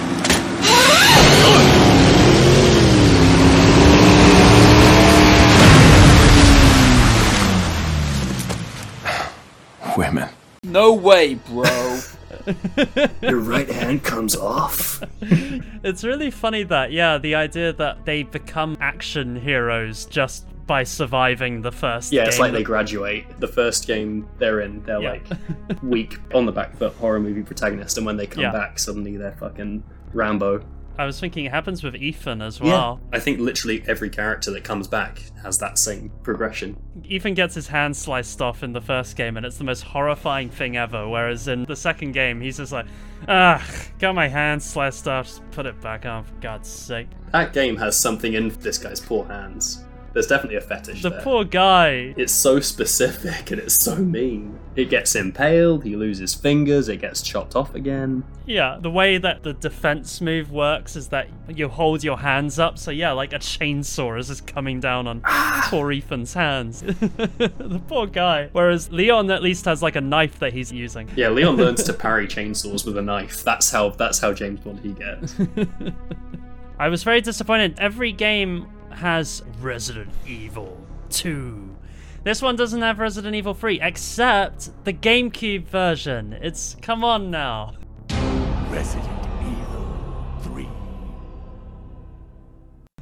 [9.98, 10.28] Women.
[10.62, 11.98] No way, bro.
[13.20, 15.02] Your right hand comes off.
[15.20, 21.62] It's really funny that, yeah, the idea that they become action heroes just by surviving
[21.62, 22.28] the first Yeah, game.
[22.28, 23.40] it's like they graduate.
[23.40, 25.10] The first game they're in, they're Yeah.
[25.10, 28.52] like weak, on the back foot horror movie protagonist, and when they come Yeah.
[28.52, 29.82] back, suddenly they're fucking
[30.12, 30.60] Rambo.
[30.98, 33.00] I was thinking it happens with Ethan as well.
[33.00, 33.16] Yeah.
[33.16, 36.76] I think literally every character that comes back has that same progression.
[37.04, 40.50] Ethan gets his hand sliced off in the first game, and it's the most horrifying
[40.50, 41.08] thing ever.
[41.08, 42.86] Whereas in the second game, he's just like,
[43.28, 43.64] ah,
[44.00, 47.06] got my hand sliced off, just put it back on, for God's sake.
[47.32, 49.84] That game has something in this guy's poor hands.
[50.12, 51.20] There's definitely a fetish The there.
[51.22, 52.14] poor guy.
[52.16, 54.58] It's so specific and it's so mean.
[54.74, 58.24] It gets impaled, he loses fingers, it gets chopped off again.
[58.46, 62.78] Yeah, the way that the defense move works is that you hold your hands up,
[62.78, 65.66] so yeah, like a chainsaw is just coming down on ah.
[65.68, 66.80] poor Ethan's hands.
[66.82, 68.48] the poor guy.
[68.52, 71.10] Whereas Leon at least has like a knife that he's using.
[71.16, 73.42] Yeah, Leon learns to parry chainsaws with a knife.
[73.42, 75.34] That's how that's how James Bond he gets.
[76.78, 77.78] I was very disappointed.
[77.78, 78.68] Every game
[78.98, 80.76] has Resident Evil
[81.10, 81.76] 2.
[82.24, 86.32] This one doesn't have Resident Evil 3, except the GameCube version.
[86.32, 87.74] It's come on now.
[88.68, 89.08] Resident
[89.40, 90.64] Evil 3.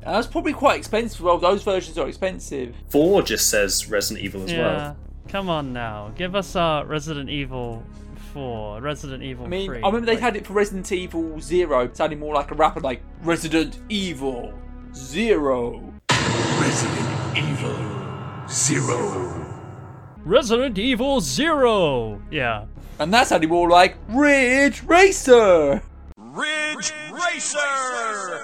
[0.02, 1.22] And that's probably quite expensive.
[1.22, 2.76] Well, those versions are expensive.
[2.88, 4.96] Four just says Resident Evil as yeah, well.
[5.28, 6.12] come on now.
[6.14, 7.82] Give us uh, Resident Evil
[8.34, 9.78] 4, Resident Evil I mean, 3.
[9.78, 12.80] I remember they Like, had it for Resident Evil Zero, sounding more like a rapper,
[12.80, 14.52] like Resident Evil
[14.96, 15.92] Zero.
[16.58, 19.46] Resident Evil Zero.
[20.24, 22.22] Resident Evil 0!
[22.30, 22.64] Yeah.
[22.98, 25.82] And that sounded more like Ridge Racer.
[26.16, 28.40] Ridge Racer!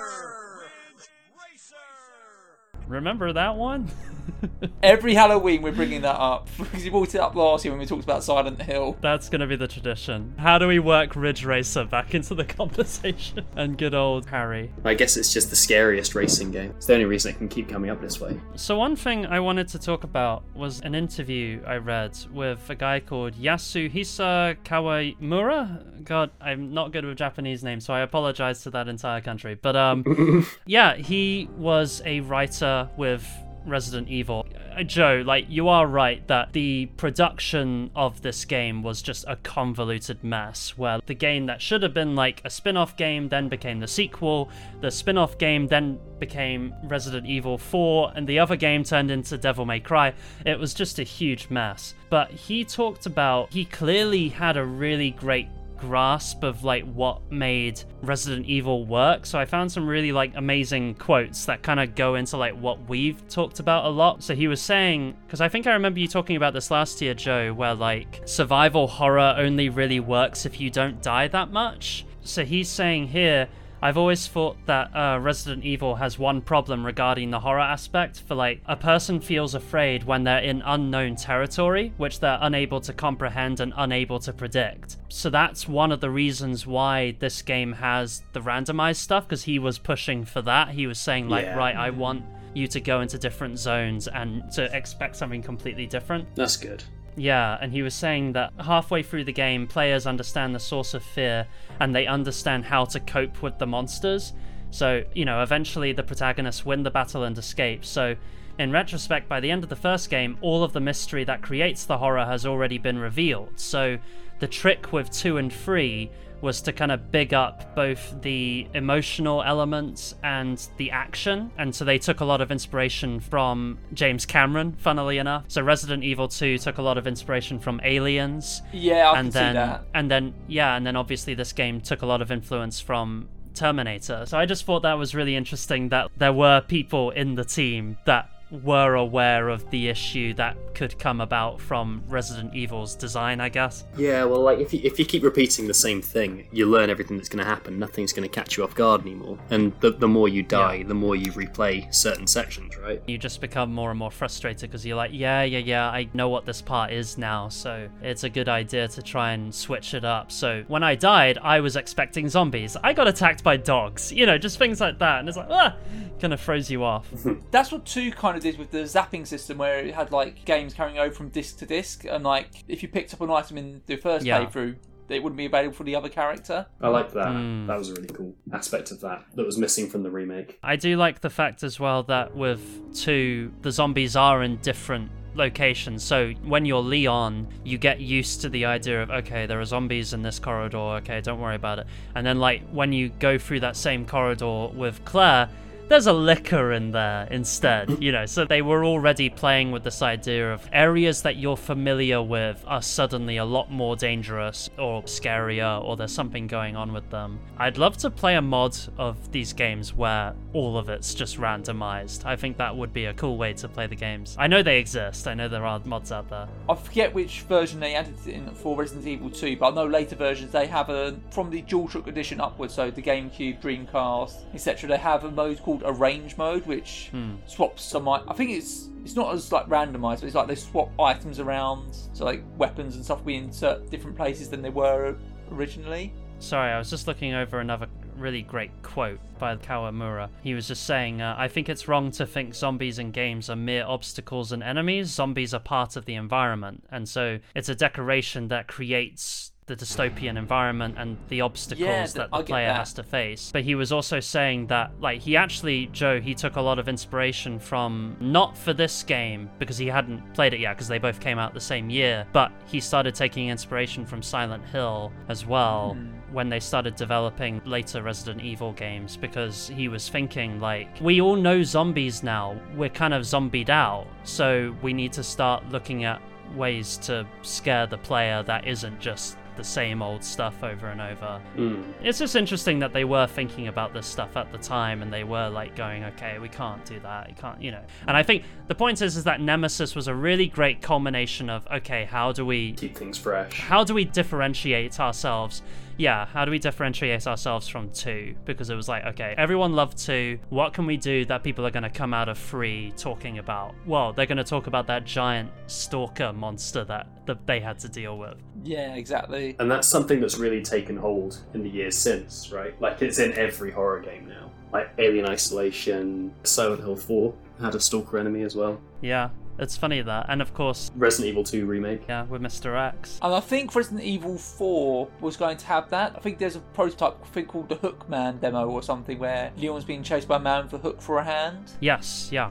[2.86, 3.90] Remember that one?
[4.82, 7.86] Every Halloween, we're bringing that up because you brought it up last year when we
[7.86, 8.96] talked about Silent Hill.
[9.00, 10.34] That's going to be the tradition.
[10.38, 13.44] How do we work Ridge Racer back into the conversation?
[13.56, 14.70] And good old Harry.
[14.84, 16.74] I guess it's just the scariest racing game.
[16.76, 18.38] It's the only reason it can keep coming up this way.
[18.56, 22.74] So, one thing I wanted to talk about was an interview I read with a
[22.74, 26.04] guy called Yasuhisa Kawamura.
[26.04, 29.54] God, I'm not good with Japanese names, so I apologize to that entire country.
[29.54, 33.26] But, um, yeah, he was a writer with
[33.66, 34.46] Resident Evil.
[34.76, 39.36] Uh, Joe, like, you are right that the production of this game was just a
[39.36, 43.48] convoluted mess, where the game that should have been like a spin off game then
[43.48, 44.50] became the sequel,
[44.80, 49.36] the spin off game then became Resident Evil 4, and the other game turned into
[49.38, 50.14] Devil May Cry.
[50.46, 51.94] It was just a huge mess.
[52.10, 55.48] But he talked about, he clearly had a really great
[55.83, 59.26] grasp of like what made Resident Evil work.
[59.26, 62.89] So I found some really like amazing quotes that kind of go into like what
[62.89, 64.22] we've talked about a lot.
[64.22, 67.14] So he was saying because I think I remember you talking about this last year,
[67.14, 72.07] Joe, where like survival horror only really works if you don't die that much.
[72.22, 73.49] So he's saying here
[73.85, 78.20] I've always thought that uh, Resident Evil has one problem regarding the horror aspect.
[78.28, 82.93] For like, a person feels afraid when they're in unknown territory, which they're unable to
[82.93, 84.99] comprehend and unable to predict.
[85.09, 89.59] So that's one of the reasons why this game has the randomized stuff, because he
[89.59, 90.68] was pushing for that.
[90.68, 91.57] He was saying, like, Yeah.
[91.57, 92.22] right, I want
[92.55, 96.33] you to go into different zones and to expect something completely different.
[96.37, 96.85] That's good.
[97.16, 101.02] Yeah, and he was saying that halfway through the game, players understand the source of
[101.02, 101.46] fear
[101.78, 104.32] and they understand how to cope with the monsters.
[104.70, 107.84] So, you know, eventually the protagonists win the battle and escape.
[107.84, 108.16] So,
[108.58, 111.84] in retrospect, by the end of the first game, all of the mystery that creates
[111.84, 113.52] the horror has already been revealed.
[113.56, 113.98] So,
[114.38, 116.10] the trick with 2 and 3
[116.43, 121.51] was to kind of big up both the emotional elements and the action.
[121.57, 125.45] And so they took a lot of inspiration from James Cameron, funnily enough.
[125.49, 128.62] So Resident Evil 2 took a lot of inspiration from Aliens.
[128.72, 129.84] Yeah, I and can see that.
[129.95, 134.24] And then, yeah, and then obviously this game took a lot of influence from Terminator.
[134.26, 137.99] So I just thought that was really interesting that there were people in the team
[138.07, 143.48] that were aware of the issue that could come about from Resident Evil's design, I
[143.48, 143.84] guess.
[143.96, 147.16] Yeah, well, like if you, if you keep repeating the same thing, you learn everything
[147.16, 147.78] that's going to happen.
[147.78, 149.38] Nothing's going to catch you off guard anymore.
[149.50, 153.03] And the, the more you die, the more you replay certain sections, right?
[153.07, 156.28] You just become more and more frustrated because you're like, yeah, yeah, yeah, I know
[156.28, 160.05] what this part is now, so it's a good idea to try and switch it
[160.05, 160.30] up.
[160.30, 162.76] So when I died, I was expecting zombies.
[162.82, 165.20] I got attacked by dogs, you know, just things like that.
[165.20, 165.76] And it's like, ah,
[166.20, 167.09] kind of throws you off.
[167.50, 170.74] That's what 2 kind of did with the zapping system, where it had like games
[170.74, 173.82] carrying over from disc to disc, and like if you picked up an item in
[173.86, 174.45] the first Yeah.
[174.45, 174.76] playthrough,
[175.09, 176.66] it wouldn't be available for the other character.
[176.80, 177.28] I like that.
[177.28, 177.66] Hmm.
[177.66, 180.59] That was a really cool aspect of that that was missing from the remake.
[180.62, 185.11] I do like the fact as well that with two, the zombies are in different
[185.34, 186.03] locations.
[186.03, 190.12] So when you're Leon, you get used to the idea of okay, there are zombies
[190.14, 190.78] in this corridor.
[190.78, 191.86] Okay, don't worry about it.
[192.14, 195.49] And then like when you go through that same corridor with Claire.
[195.89, 198.03] There's a licker in there instead, mm.
[198.03, 198.26] you know.
[198.26, 202.83] So they were already playing with this idea of areas that you're familiar with are
[202.83, 207.39] suddenly a lot more dangerous or scarier, or there's something going on with them.
[207.59, 212.24] I'd love to play a mod of these games where all of it's just randomized.
[212.24, 214.37] I think that would be a cool way to play the games.
[214.39, 216.49] I know they exist, I know there are mods out there.
[216.68, 219.87] I forget which version they added it in for Resident Evil 2, but I know
[219.87, 224.89] later versions they have a from the DualShock edition upwards, so the GameCube, Dreamcast, etc.
[224.89, 227.36] They have a mode called Arrange mode, which Hmm.
[227.46, 228.08] swaps some.
[228.08, 231.40] i- I think it's it's not as like randomized, but it's like they swap items
[231.40, 235.16] around, so like weapons and stuff we insert different places than they were
[235.50, 236.12] originally.
[236.38, 240.28] Sorry, I was just looking over another really great quote by Kawamura.
[240.42, 243.56] He was just saying, uh, I think it's wrong to think zombies in games are
[243.56, 245.08] mere obstacles and enemies.
[245.08, 246.84] Zombies are part of the environment.
[246.90, 252.14] And so it's a decoration that creates the dystopian environment and the obstacles Yeah, th-
[252.14, 252.76] that the player that.
[252.76, 253.50] has to face.
[253.52, 256.88] But he was also saying that, like, he actually, Joe, he took a lot of
[256.88, 261.20] inspiration from not for this game because he hadn't played it yet because they both
[261.20, 265.94] came out the same year, but he started taking inspiration from Silent Hill as well
[265.94, 266.08] hmm.
[266.34, 271.36] when they started developing later Resident Evil games because he was thinking like we all
[271.36, 276.20] know zombies now we're kind of zombied out so we need to start looking at
[276.56, 281.40] ways to scare the player that isn't just the same old stuff over and over
[281.56, 281.84] Mm.
[282.02, 285.22] it's just interesting that they were thinking about this stuff at the time and they
[285.22, 288.42] were like going okay we can't do that you can't you know and i think
[288.66, 292.44] the point is is that nemesis was a really great culmination of okay how do
[292.44, 293.52] we Keep things fresh.
[293.60, 295.62] how do we differentiate ourselves
[295.97, 298.34] yeah, how do we differentiate ourselves from 2?
[298.45, 300.38] Because it was like, okay, everyone loved 2.
[300.49, 303.74] What can we do that people are going to come out of 3 talking about?
[303.86, 307.88] Well, they're going to talk about that giant stalker monster that, that they had to
[307.88, 308.36] deal with.
[308.64, 309.57] Yeah, exactly.
[309.59, 312.80] And that's something that's really taken hold in the years since, right?
[312.80, 314.51] Like it's in every horror game now.
[314.72, 318.80] Like Alien Isolation, Silent Hill 4 had a stalker enemy as well.
[319.03, 319.30] Yeah,
[319.62, 320.26] it's funny that.
[320.28, 322.02] And of course, Resident Evil 2 remake.
[322.08, 322.76] Yeah, with Mr.
[322.76, 323.18] X.
[323.22, 326.14] And I think Resident Evil 4 was going to have that.
[326.16, 330.02] I think there's a prototype thing called the Hookman demo or something where Leon's being
[330.02, 331.70] chased by a man with a hook for a hand.
[331.80, 332.50] Yes, yeah.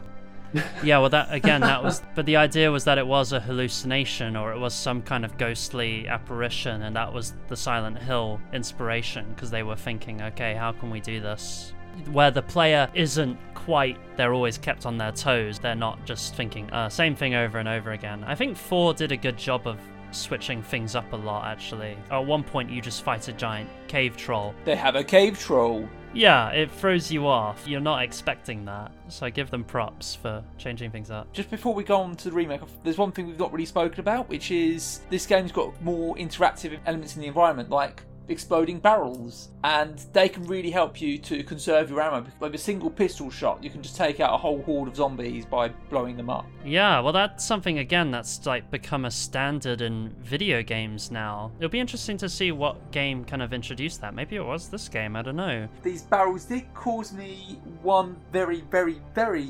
[0.83, 2.01] yeah, well, that again, that was.
[2.13, 5.37] But the idea was that it was a hallucination or it was some kind of
[5.37, 10.73] ghostly apparition, and that was the Silent Hill inspiration because they were thinking, okay, how
[10.73, 11.73] can we do this?
[12.11, 15.59] Where the player isn't quite, they're always kept on their toes.
[15.59, 18.23] They're not just thinking, uh, same thing over and over again.
[18.23, 19.79] I think 4 did a good job of
[20.11, 21.97] switching things up a lot, actually.
[22.09, 24.53] At one point, you just fight a giant cave troll.
[24.65, 25.87] They have a cave troll.
[26.13, 27.65] Yeah, it throws you off.
[27.65, 28.91] You're not expecting that.
[29.07, 31.31] So I give them props for changing things up.
[31.31, 33.99] Just before we go on to the remake, there's one thing we've not really spoken
[34.01, 39.49] about, which is this game's got more interactive elements in the environment, like exploding barrels,
[39.63, 42.25] and they can really help you to conserve your ammo.
[42.39, 45.45] With a single pistol shot, you can just take out a whole horde of zombies
[45.45, 46.45] by blowing them up.
[46.65, 51.51] Yeah, well, that's something again that's like become a standard in video games now.
[51.57, 54.13] It'll be interesting to see what game kind of introduced that.
[54.13, 55.15] Maybe it was this game.
[55.15, 55.67] I don't know.
[55.83, 59.49] These barrels did cause me one very, very, very.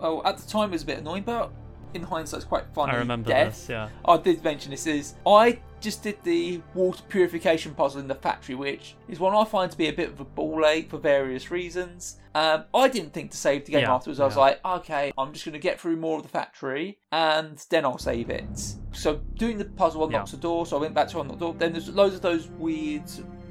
[0.00, 1.50] Oh, at the time it was a bit annoying, but
[1.96, 2.92] in hindsight, it's quite funny.
[2.92, 3.54] I remember death.
[3.54, 3.68] this.
[3.68, 3.88] Yeah.
[4.04, 4.86] I did mention this.
[4.86, 9.44] Is I just did the water purification puzzle in the factory, which is one I
[9.44, 12.18] find to be a bit of a ball ache for various reasons.
[12.34, 14.20] Um, I didn't think to save the game Yeah, afterwards.
[14.20, 14.40] I was yeah.
[14.40, 17.98] like, okay, I'm just going to get through more of the factory and then I'll
[17.98, 18.74] save it.
[18.92, 21.54] So doing the puzzle unlocks the door, so I went back to unlock the door.
[21.56, 23.04] Then there's loads of those weird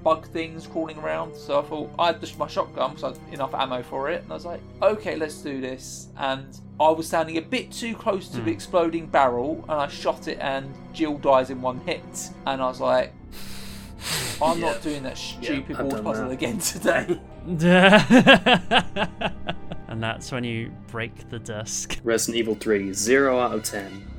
[0.06, 1.36] bug things crawling around.
[1.36, 4.22] So I thought I had just my shotgun because I had enough ammo for it,
[4.22, 6.10] and I was like, okay, let's do this.
[6.18, 6.46] And
[6.80, 8.46] I was standing a bit too close to hmm.
[8.46, 12.30] the exploding barrel, and I shot it, and Jill dies in one hit.
[12.46, 13.14] And I was like,
[14.42, 16.34] I'm not doing that stupid I've water done puzzle that.
[16.34, 17.20] again today.
[19.88, 22.00] and that's when you break the disc.
[22.04, 24.15] Resident Evil 3, 0 out of 10.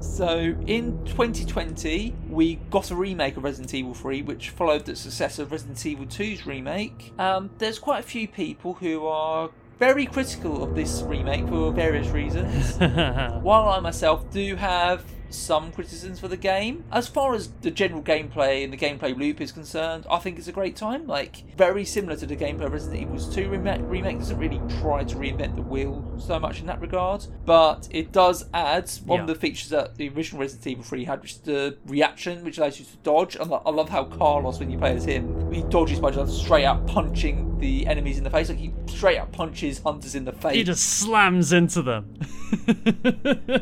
[0.00, 5.38] So in 2020, we got a remake of Resident Evil 3, which followed the success
[5.38, 7.12] of Resident Evil 2's remake.
[7.18, 12.08] Um, there's quite a few people who are very critical of this remake for various
[12.08, 12.76] reasons.
[12.78, 18.02] While I myself do have some criticisms for the game, as far as the general
[18.02, 21.06] gameplay and the gameplay loop is concerned, I think it's a great time.
[21.06, 23.80] Like very similar to the gameplay of Resident Evil 2 remake.
[23.84, 28.12] Remake doesn't really try to reinvent the wheel so much in that regard, but it
[28.12, 31.38] does add one of the features that the original Resident Evil 3 had, which is
[31.38, 33.36] the reaction, which allows you to dodge.
[33.36, 36.64] And I love how Carlos, when you play as him, he dodges by just straight
[36.64, 38.48] out punching the enemies in the face.
[38.48, 40.54] Like he straight out punches hunters in the face.
[40.54, 42.14] He just slams into them.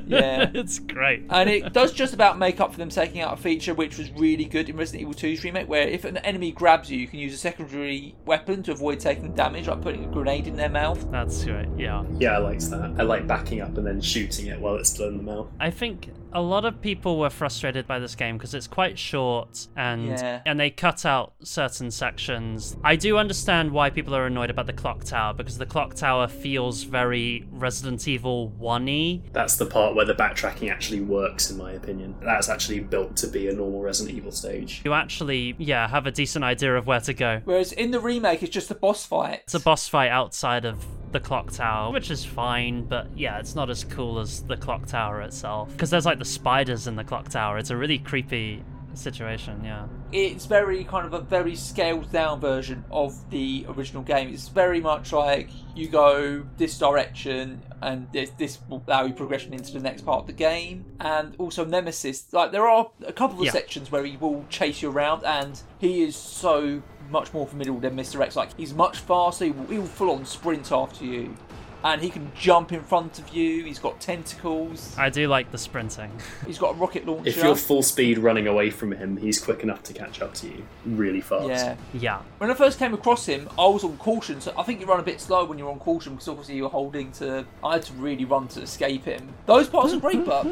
[0.07, 0.51] Yeah.
[0.55, 1.25] it's great.
[1.31, 4.11] and it does just about make up for them taking out a feature which was
[4.13, 7.19] really good in Resident Evil 2's remake, where if an enemy grabs you, you can
[7.19, 11.11] use a secondary weapon to avoid taking damage, like putting a grenade in their mouth.
[11.11, 12.05] That's right, Yeah.
[12.19, 12.95] Yeah, I liked that.
[12.99, 15.49] I like backing up and then shooting it while it's still in the mouth.
[15.61, 19.69] I think a lot of people were frustrated by this game because it's quite short
[19.77, 20.41] and Yeah.
[20.45, 22.77] and they cut out certain sections.
[22.83, 26.27] I do understand why people are annoyed about the clock tower because the clock tower
[26.27, 29.23] feels very Resident Evil 1y.
[29.33, 32.17] That's the part where the backtracking actually works, in my opinion.
[32.21, 34.83] That's actually built to be a normal Resident Evil stage.
[34.85, 37.41] You actually, yeah, have a decent idea of where to go.
[37.45, 39.43] Whereas in the remake, it's just a boss fight.
[39.45, 40.85] It's a boss fight outside of
[41.15, 44.85] the clock tower, which is fine, but yeah, it's not as cool as the clock
[44.85, 45.71] tower itself.
[45.71, 47.57] Because there's like the spiders in the clock tower.
[47.57, 48.63] It's a really creepy
[48.95, 49.87] situation, yeah.
[50.13, 54.29] It's very kind of a very scaled down version of the original game.
[54.29, 59.53] It's very much like you go this direction and this, this will allow you progression
[59.55, 60.85] into the next part of the game.
[61.01, 63.53] And also Nemesis, like there are a couple of Yeah.
[63.53, 67.97] sections where he will chase you around and he is so much more formidable than
[67.97, 68.21] Mr.
[68.21, 68.37] X.
[68.37, 71.35] Like he's much faster, he will, he will full on sprint after you.
[71.83, 75.59] And he can jump in front of you, he's got tentacles, I do like the
[75.59, 76.11] sprinting.
[76.47, 77.29] he's got a rocket launcher.
[77.29, 80.47] If you're full speed running away from him, he's quick enough to catch up to
[80.49, 81.47] you really fast.
[81.49, 81.77] Yeah.
[81.93, 82.23] Yeah.
[82.39, 84.99] When I first came across him, I was on caution, so I think you run
[84.99, 87.45] a bit slow when you're on caution because obviously you're holding to.
[87.63, 89.35] I had to really run to escape him.
[89.45, 90.47] Those parts are great, but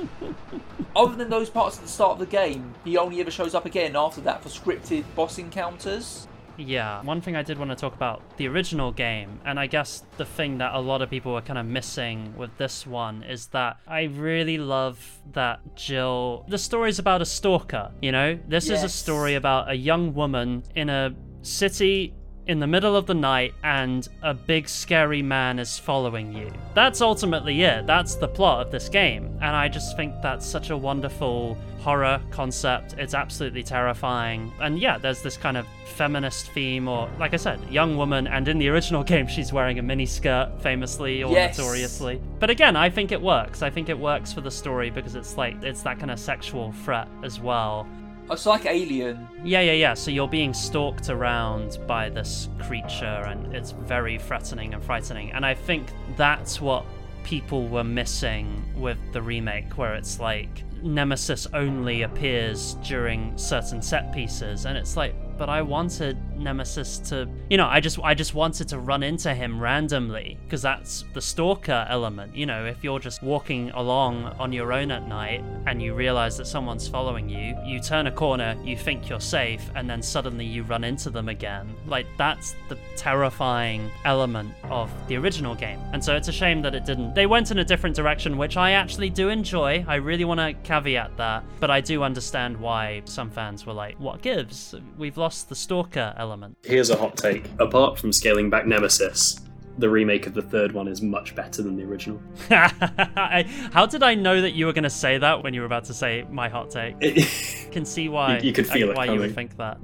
[0.94, 3.64] other than those parts at the start of the game, he only ever shows up
[3.64, 6.28] again after that for scripted boss encounters.
[6.66, 10.04] Yeah, one thing I did want to talk about the original game, and I guess
[10.16, 13.48] the thing that a lot of people are kind of missing with this one is
[13.48, 16.44] that I really love that Jill.
[16.48, 18.38] The story's about a stalker, you know?
[18.46, 22.14] This is a story about a young woman in a city
[22.46, 26.50] in the middle of the night and a big scary man is following you.
[26.74, 27.86] That's ultimately it.
[27.86, 29.26] That's the plot of this game.
[29.40, 32.94] And I just think that's such a wonderful horror concept.
[32.98, 34.52] It's absolutely terrifying.
[34.60, 38.48] And yeah, there's this kind of feminist theme or like I said, young woman and
[38.48, 41.58] in the original game she's wearing a mini skirt famously or Yes.
[41.58, 42.20] notoriously.
[42.40, 43.62] But again, I think it works.
[43.62, 46.72] I think it works for the story because it's like it's that kind of sexual
[46.84, 47.86] threat as well.
[48.32, 49.28] Oh, it's like Alien.
[49.44, 49.92] Yeah, yeah, yeah.
[49.92, 55.32] So you're being stalked around by this creature, and it's very threatening and frightening.
[55.32, 56.86] And I think that's what
[57.24, 64.14] people were missing with the remake, where it's like Nemesis only appears during certain set
[64.14, 68.34] pieces, and it's like, but I wanted Nemesis to, you know, I just, I just
[68.34, 72.34] wanted to run into him randomly because that's the stalker element.
[72.34, 76.36] You know, if you're just walking along on your own at night and you realize
[76.38, 80.44] that someone's following you, you turn a corner, you think you're safe, and then suddenly
[80.44, 81.74] you run into them again.
[81.86, 85.80] Like that's the terrifying element of the original game.
[85.92, 87.14] And so it's a shame that it didn't.
[87.14, 89.84] They went in a different direction, which I actually do enjoy.
[89.86, 93.98] I really want to caveat that, but I do understand why some fans were like,
[93.98, 94.74] "What gives?
[94.96, 97.44] We've lost the stalker element." Here's a hot take.
[97.58, 99.38] Apart from scaling back Nemesis,
[99.78, 102.20] the remake of the third one is much better than the original.
[102.50, 105.84] How did I know that you were going to say that when you were about
[105.86, 106.98] to say my hot take?
[107.72, 109.78] Can see why You- you could feel uh, it why you would think that.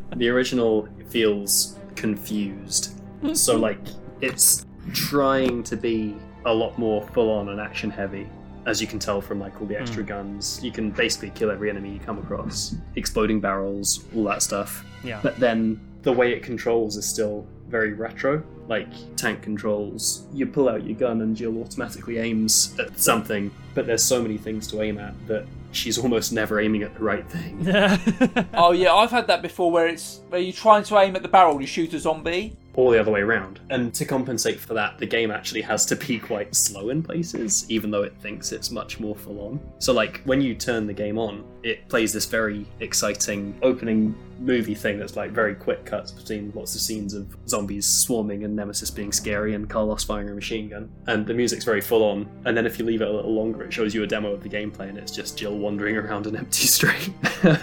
[0.16, 2.98] The original feels confused.
[3.34, 3.78] so, like,
[4.22, 4.64] it's
[4.94, 8.26] trying to be a lot more full on and action heavy.
[8.66, 10.08] As you can tell from like all the extra Hmm.
[10.08, 12.74] guns, you can basically kill every enemy you come across.
[12.96, 14.84] Exploding barrels, all that stuff.
[15.04, 15.20] Yeah.
[15.22, 18.42] But then the way it controls is still very retro.
[18.68, 23.86] Like tank controls, you pull out your gun and Jill automatically aims at something, but
[23.86, 27.24] there's so many things to aim at that she's almost never aiming at the right
[27.28, 27.66] thing.
[28.54, 31.28] oh yeah, I've had that before where it's where you're trying to aim at the
[31.28, 32.56] barrel, you shoot a zombie.
[32.76, 33.60] Or the other way around.
[33.70, 37.66] And to compensate for that, the game actually has to be quite slow in places,
[37.68, 39.60] even though it thinks it's much more full on.
[39.78, 44.74] So, like, when you turn the game on, it plays this very exciting opening movie
[44.74, 48.90] thing that's like very quick cuts between lots of scenes of zombies swarming and Nemesis
[48.90, 50.90] being scary and Carlos firing a machine gun.
[51.06, 52.28] And the music's very full on.
[52.44, 54.42] And then if you leave it a little longer, it shows you a demo of
[54.42, 57.10] the gameplay and it's just Jill wandering around an empty street.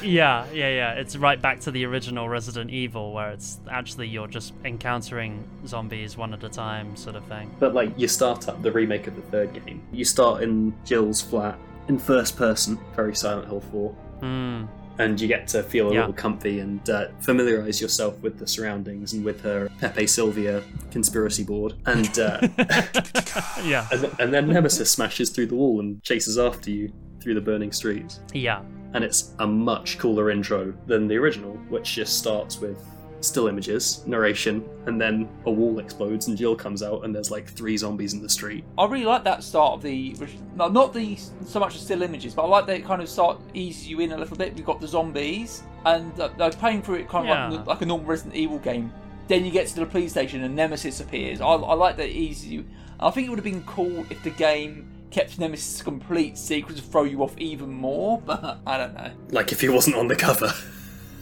[0.02, 0.94] yeah, yeah, yeah.
[0.94, 5.03] It's right back to the original Resident Evil, where it's actually you're just encountering
[5.68, 7.54] zombies one at a time, sort of thing.
[7.60, 11.22] But like you start up the remake of the third game, you start in Jill's
[11.22, 13.90] flat in first person, very Silent Hill 4,
[14.22, 14.64] Hmm.
[15.00, 16.00] and you get to feel a Yeah.
[16.02, 21.44] little comfy and uh, familiarize yourself with the surroundings and with her Pepe Sylvia conspiracy
[21.44, 21.74] board.
[21.86, 22.40] And uh,
[23.64, 26.92] yeah, and, and then Nemesis smashes through the wall and chases after you
[27.22, 28.20] through the burning streets.
[28.34, 28.62] Yeah.
[28.94, 32.78] And it's a much cooler intro than the original, which just starts with
[33.24, 37.48] still images, narration, and then a wall explodes and Jill comes out and there's like
[37.48, 38.64] three zombies in the street.
[38.78, 40.16] I really like that start of the
[40.56, 43.10] no, not the so much the still images, but I like that it kind of
[43.10, 44.56] start eases you in a little bit.
[44.56, 47.58] We've got the zombies, and uh, they're playing through it kind of Yeah.
[47.60, 48.92] like, like a normal Resident Evil game.
[49.28, 51.40] Then you get to the police station and Nemesis appears.
[51.40, 52.66] I, I like that it eases you.
[53.00, 56.82] I think it would have been cool if the game kept Nemesis complete secret to
[56.84, 59.12] throw you off even more, but I don't know.
[59.30, 60.54] Like if he wasn't on the cover.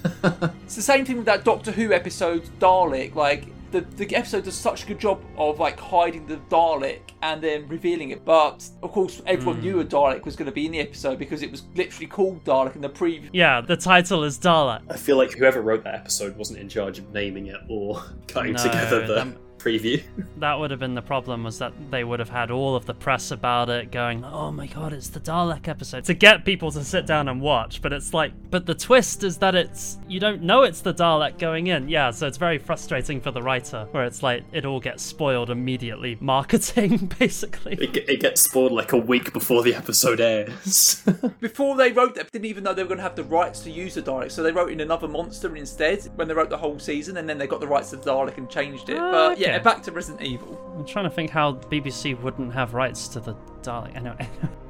[0.64, 3.16] It's the same thing with that Doctor Who episode Dalek.
[3.16, 7.42] Like the the episode does such a good job of like hiding the Dalek and
[7.42, 8.24] then revealing it.
[8.26, 9.62] But of course, everyone Hmm.
[9.62, 12.44] knew a Dalek was going to be in the episode because it was literally called
[12.44, 13.30] Dalek in the preview.
[13.34, 14.82] Yeah, the title is Dalek.
[14.90, 18.54] I feel like whoever wrote that episode wasn't in charge of naming it or cutting
[18.54, 20.02] No, together the them- preview.
[20.42, 22.96] That would have been the problem was that they would have had all of the
[22.96, 26.84] press about it going, "Oh my god, it's the Dalek episode." To get people to
[26.84, 30.42] sit down and watch, but it's like but the twist is that it's you don't
[30.42, 31.90] know it's the Dalek going in.
[31.90, 35.52] Yeah, so it's very frustrating for the writer where it's like it all gets spoiled
[35.52, 37.74] immediately marketing basically.
[37.74, 41.04] It, it gets spoiled like a week before the episode airs.
[41.40, 43.72] Before they wrote that, didn't even know they were going to have the rights to
[43.72, 46.80] use the Dalek, so they wrote in another monster instead when they wrote the whole
[46.80, 48.98] season, and then they got the rights to the Dalek and changed it.
[48.98, 49.64] But yeah, Okay.
[49.64, 50.60] back to Resident Evil.
[50.78, 53.96] I'm trying to think how BBC wouldn't have rights to the Dalek.
[53.98, 54.16] I know.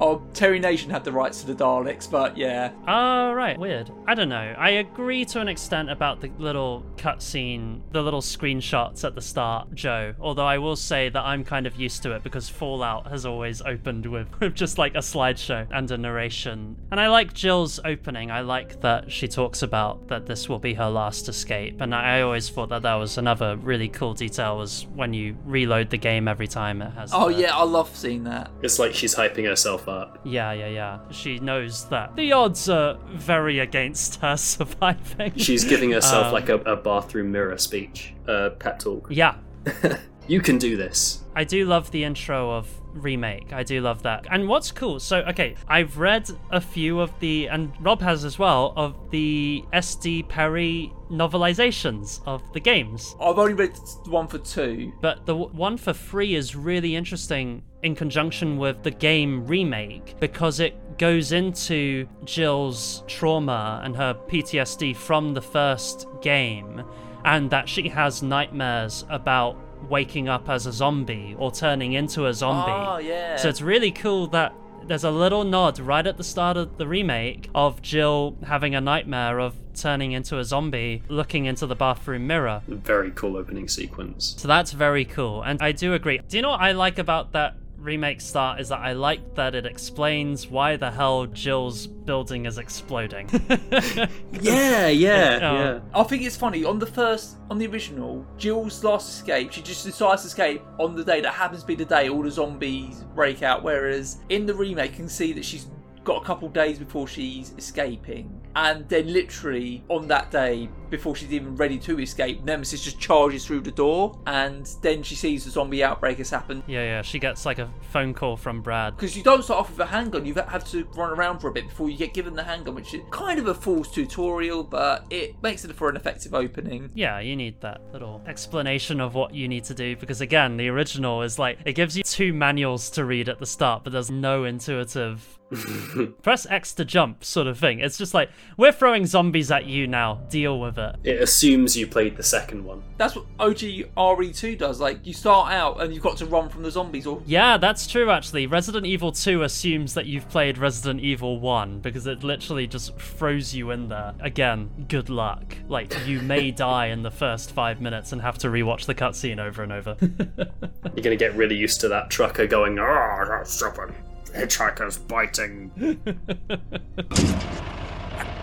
[0.00, 2.72] Oh, Terry Nation had the rights to the Daleks, but yeah.
[2.88, 3.58] Oh, right.
[3.58, 3.90] Weird.
[4.06, 4.54] I don't know.
[4.58, 9.72] I agree to an extent about the little cutscene, the little screenshots at the start,
[9.74, 10.14] Joe.
[10.20, 13.62] Although I will say that I'm kind of used to it because Fallout has always
[13.62, 16.76] opened with, with just like a slideshow and a narration.
[16.90, 18.30] And I like Jill's opening.
[18.30, 21.80] I like that she talks about that this will be her last escape.
[21.80, 25.90] And I always thought that that was another really cool detail was when you reload
[25.90, 27.10] the game every time it has.
[27.12, 28.50] Oh the- yeah, I love seeing that.
[28.62, 30.18] It's like she's hyping herself up.
[30.24, 30.98] Yeah, yeah, yeah.
[31.10, 35.36] She knows that the odds are very against her surviving.
[35.36, 39.06] She's giving herself Um, like a, a bathroom mirror speech, uh, pep talk.
[39.10, 39.36] Yeah.
[40.28, 41.24] You can do this.
[41.34, 43.52] I do love the intro of remake.
[43.52, 44.24] I do love that.
[44.30, 48.38] And what's cool, so okay, I've read a few of the and Rob has as
[48.38, 53.16] well of the SD Perry novelizations of the games.
[53.20, 53.76] I've only read
[54.06, 54.92] one for two.
[55.00, 60.60] But the one for three is really interesting in conjunction with the game remake because
[60.60, 66.84] it goes into Jill's trauma and her PTSD from the first game
[67.24, 69.56] and that she has nightmares about
[69.88, 72.72] waking up as a zombie or turning into a zombie.
[72.72, 73.36] Oh, yeah.
[73.36, 74.54] So it's really cool that
[74.84, 78.80] there's a little nod right at the start of the remake of Jill having a
[78.80, 82.62] nightmare of turning into a zombie, looking into the bathroom mirror.
[82.68, 84.34] Very cool opening sequence.
[84.38, 85.42] So that's very cool.
[85.42, 86.20] And I do agree.
[86.28, 89.54] Do you know what I like about that remake start is that I like that
[89.54, 93.28] it explains why the hell Jill's building is exploding.
[94.40, 95.80] Yeah, yeah, yeah.
[95.94, 99.52] I think it's funny on the first, on the original, Jill's last escape.
[99.52, 102.22] She just decides to escape on the day that happens to be the day all
[102.22, 103.62] the zombies break out.
[103.62, 105.66] Whereas in the remake, you can see that she's
[106.04, 111.32] got a couple days before she's escaping, and then literally on that day before she's
[111.32, 115.50] even ready to escape, Nemesis just charges through the door, and then she sees the
[115.50, 116.62] zombie outbreak has happened.
[116.68, 117.02] yeah, yeah.
[117.02, 118.94] She gets like a phone call from Brad.
[118.94, 121.52] Because you don't start off with a handgun, you have to run around for a
[121.52, 125.06] bit before you get given the handgun, which is kind of a false tutorial, but
[125.08, 126.90] it makes it for an effective opening.
[126.94, 130.68] Yeah, you need that little explanation of what you need to do because again, the
[130.68, 134.10] original is like it gives you two manuals to read at the start, but there's
[134.10, 135.38] no intuitive
[136.22, 137.80] press X to jump sort of thing.
[137.80, 140.20] It's just like we're throwing zombies at you now.
[140.28, 140.81] Deal with it.
[141.04, 142.82] It assumes you played the second one.
[142.96, 143.58] That's what OG
[143.96, 144.80] RE2 does.
[144.80, 147.86] Like, you start out and you've got to run from the zombies, or Yeah, that's
[147.86, 148.46] true actually.
[148.46, 153.54] Resident Evil 2 assumes that you've played Resident Evil 1 because it literally just throws
[153.54, 154.14] you in there.
[154.20, 155.56] Again, good luck.
[155.68, 159.38] Like, you may die in the first five minutes and have to rewatch the cutscene
[159.38, 159.96] over and over.
[160.00, 163.94] You're gonna get really used to that trucker going, ah, oh, that's stupid.
[164.34, 165.70] Hitchhiker's biting.
[165.76, 166.60] that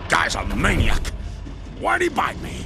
[0.08, 1.12] Guy's a maniac.
[1.80, 2.62] Why'd he bite me?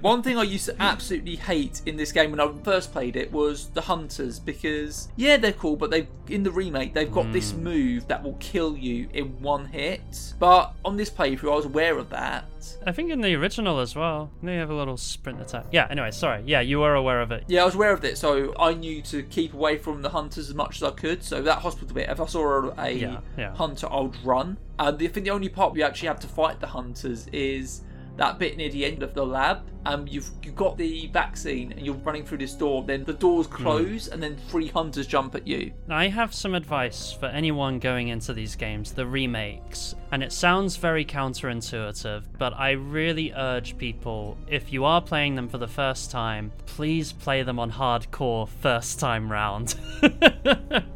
[0.00, 3.30] One thing I used to absolutely hate in this game when I first played it
[3.30, 7.50] was the hunters because yeah they're cool but they in the remake they've got this
[7.50, 7.64] hmm.
[7.64, 11.98] move that will kill you in one hit but on this playthrough I was aware
[11.98, 12.44] of that
[12.86, 15.66] I think in the original as well, they have a little sprint attack.
[15.70, 16.42] Yeah, anyway, sorry.
[16.46, 17.44] Yeah, you were aware of it.
[17.48, 20.48] yeah I was aware of it so I knew to keep away from the hunters
[20.48, 23.54] as much as I could so that hospital bit if I saw a Yeah, yeah.
[23.54, 26.28] hunter I would run and the, I think the only part we actually have to
[26.28, 27.82] fight the hunters is
[28.16, 31.84] that bit near the end of the lab and you've you've got the vaccine and
[31.84, 33.54] you're running through this door then the doors hmm.
[33.54, 38.08] close and then three hunters jump at you I have some advice for anyone going
[38.08, 44.36] into these games, the remakes, and it sounds very counterintuitive, but I really urge people,
[44.48, 48.98] if you are playing them for the first time, please play them on hardcore first
[48.98, 49.74] time round.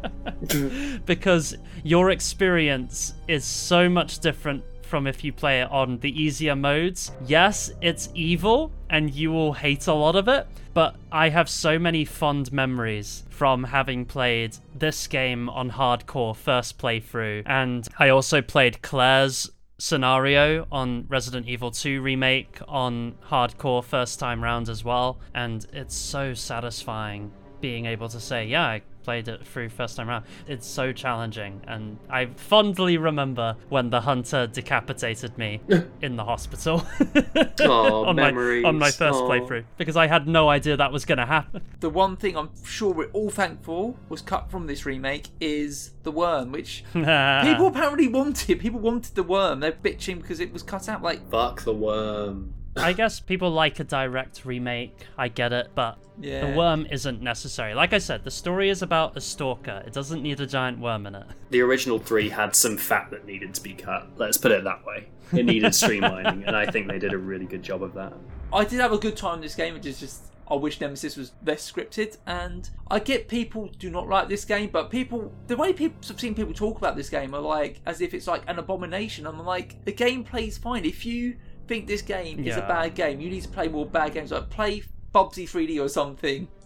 [1.07, 6.57] because your experience is so much different from if you play it on the easier
[6.57, 7.13] modes.
[7.25, 11.79] Yes, it's evil and you will hate a lot of it, but I have so
[11.79, 17.45] many fond memories from having played this game on hardcore first playthrough.
[17.47, 24.43] And I also played Claire's scenario on Resident Evil 2 remake on hardcore first time
[24.43, 25.21] round as well.
[25.35, 30.09] And it's so satisfying being able to say, yeah, I played it through first time
[30.09, 30.25] around.
[30.47, 35.61] It's so challenging, and I fondly remember when the hunter decapitated me
[36.03, 36.87] in the hospital
[37.61, 37.65] Aw,
[38.05, 38.31] on my
[38.63, 39.29] on my first Aw.
[39.29, 41.63] playthrough because I had no idea that was going to happen.
[41.81, 46.11] the one thing I'm sure we're all thankful was cut from this remake is the
[46.13, 48.61] worm, which people apparently wanted.
[48.61, 49.61] People wanted the worm.
[49.61, 51.03] They're bitching because it was cut out.
[51.03, 52.55] Like, Fuck the worm.
[52.77, 54.97] I guess people like a direct remake.
[55.19, 56.51] I get it, but Yeah.
[56.51, 57.75] the worm isn't necessary.
[57.75, 59.83] Like I said, the story is about a stalker.
[59.87, 61.27] It doesn't need a giant worm in it.
[61.51, 64.09] The original three had some fat that needed to be cut.
[64.17, 65.09] Let's put it that way.
[65.33, 68.13] It needed streamlining, and I think they did a really good job of that.
[68.53, 69.77] I did have a good time in this game.
[69.77, 74.09] It just, just I wish Nemesis was less scripted, and I get people do not
[74.09, 77.35] like this game, but people, the way people, I've seen people talk about this game
[77.35, 79.27] are like as if it's like an abomination.
[79.27, 80.85] I'm like, the gameplay's fine.
[80.85, 81.37] If you
[81.71, 84.33] think this game is a bad game, you need to play more bad games.
[84.33, 84.83] Like play
[85.15, 86.49] Bubsy 3D or something.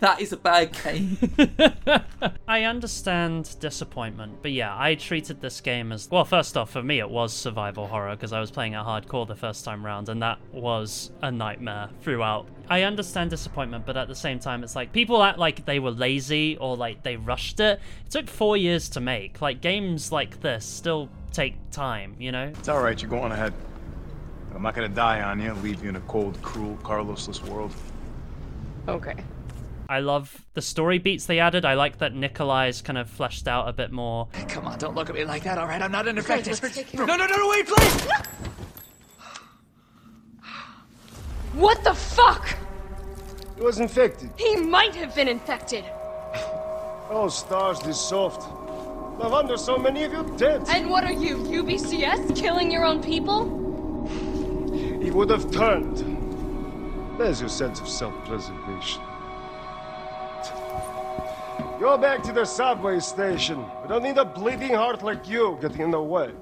[0.00, 1.18] That is a bad game.
[2.46, 6.24] I understand disappointment, but yeah, I treated this game as well.
[6.24, 9.34] First off, for me, it was survival horror because I was playing it hardcore the
[9.34, 12.46] first time round, and that was a nightmare throughout.
[12.70, 15.90] I understand disappointment, but at the same time, it's like people act like they were
[15.90, 17.80] lazy or like they rushed it.
[18.06, 19.40] It took four years to make.
[19.40, 22.52] Like games like this still take time, you know?
[22.56, 23.02] It's all right.
[23.02, 23.52] You're going ahead.
[24.54, 25.52] I'm not gonna die on you.
[25.54, 27.74] Leave you in a cold, cruel, Carlosless world.
[28.88, 29.14] Okay.
[29.90, 31.64] I love the story beats they added.
[31.64, 34.28] I like that Nikolai's kind of fleshed out a bit more.
[34.48, 35.80] Come on, don't look at me like that, all right?
[35.80, 36.60] I'm not unaffected.
[36.62, 38.08] let's take care No, no, no, no, wait, please!
[41.54, 42.54] What the fuck?
[43.56, 44.30] He was infected.
[44.36, 45.84] He might have been infected.
[47.10, 48.42] Oh, stars, this soft.
[49.18, 50.62] No wonder so many of you dead.
[50.68, 52.36] And what are you, UBCS?
[52.36, 53.67] Killing your own people?
[55.00, 55.98] He would have turned.
[57.18, 59.02] There's your sense of self-preservation.
[61.80, 63.64] Go back to the subway station.
[63.82, 66.32] We don't need a bleeding heart like you getting in the way.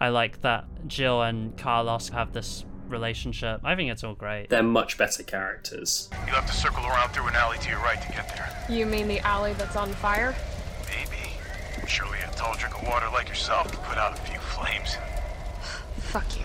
[0.00, 3.60] I like that Jill and Carlos have this relationship.
[3.64, 4.50] I think it's all great.
[4.50, 6.10] They're much better characters.
[6.26, 8.66] You'll have to circle around through an alley to your right to get there.
[8.68, 10.34] You mean the alley that's on fire?
[10.86, 11.32] Maybe.
[11.86, 14.96] Surely a tall drink of water like yourself can put out a few flames.
[15.96, 16.44] Fuck you.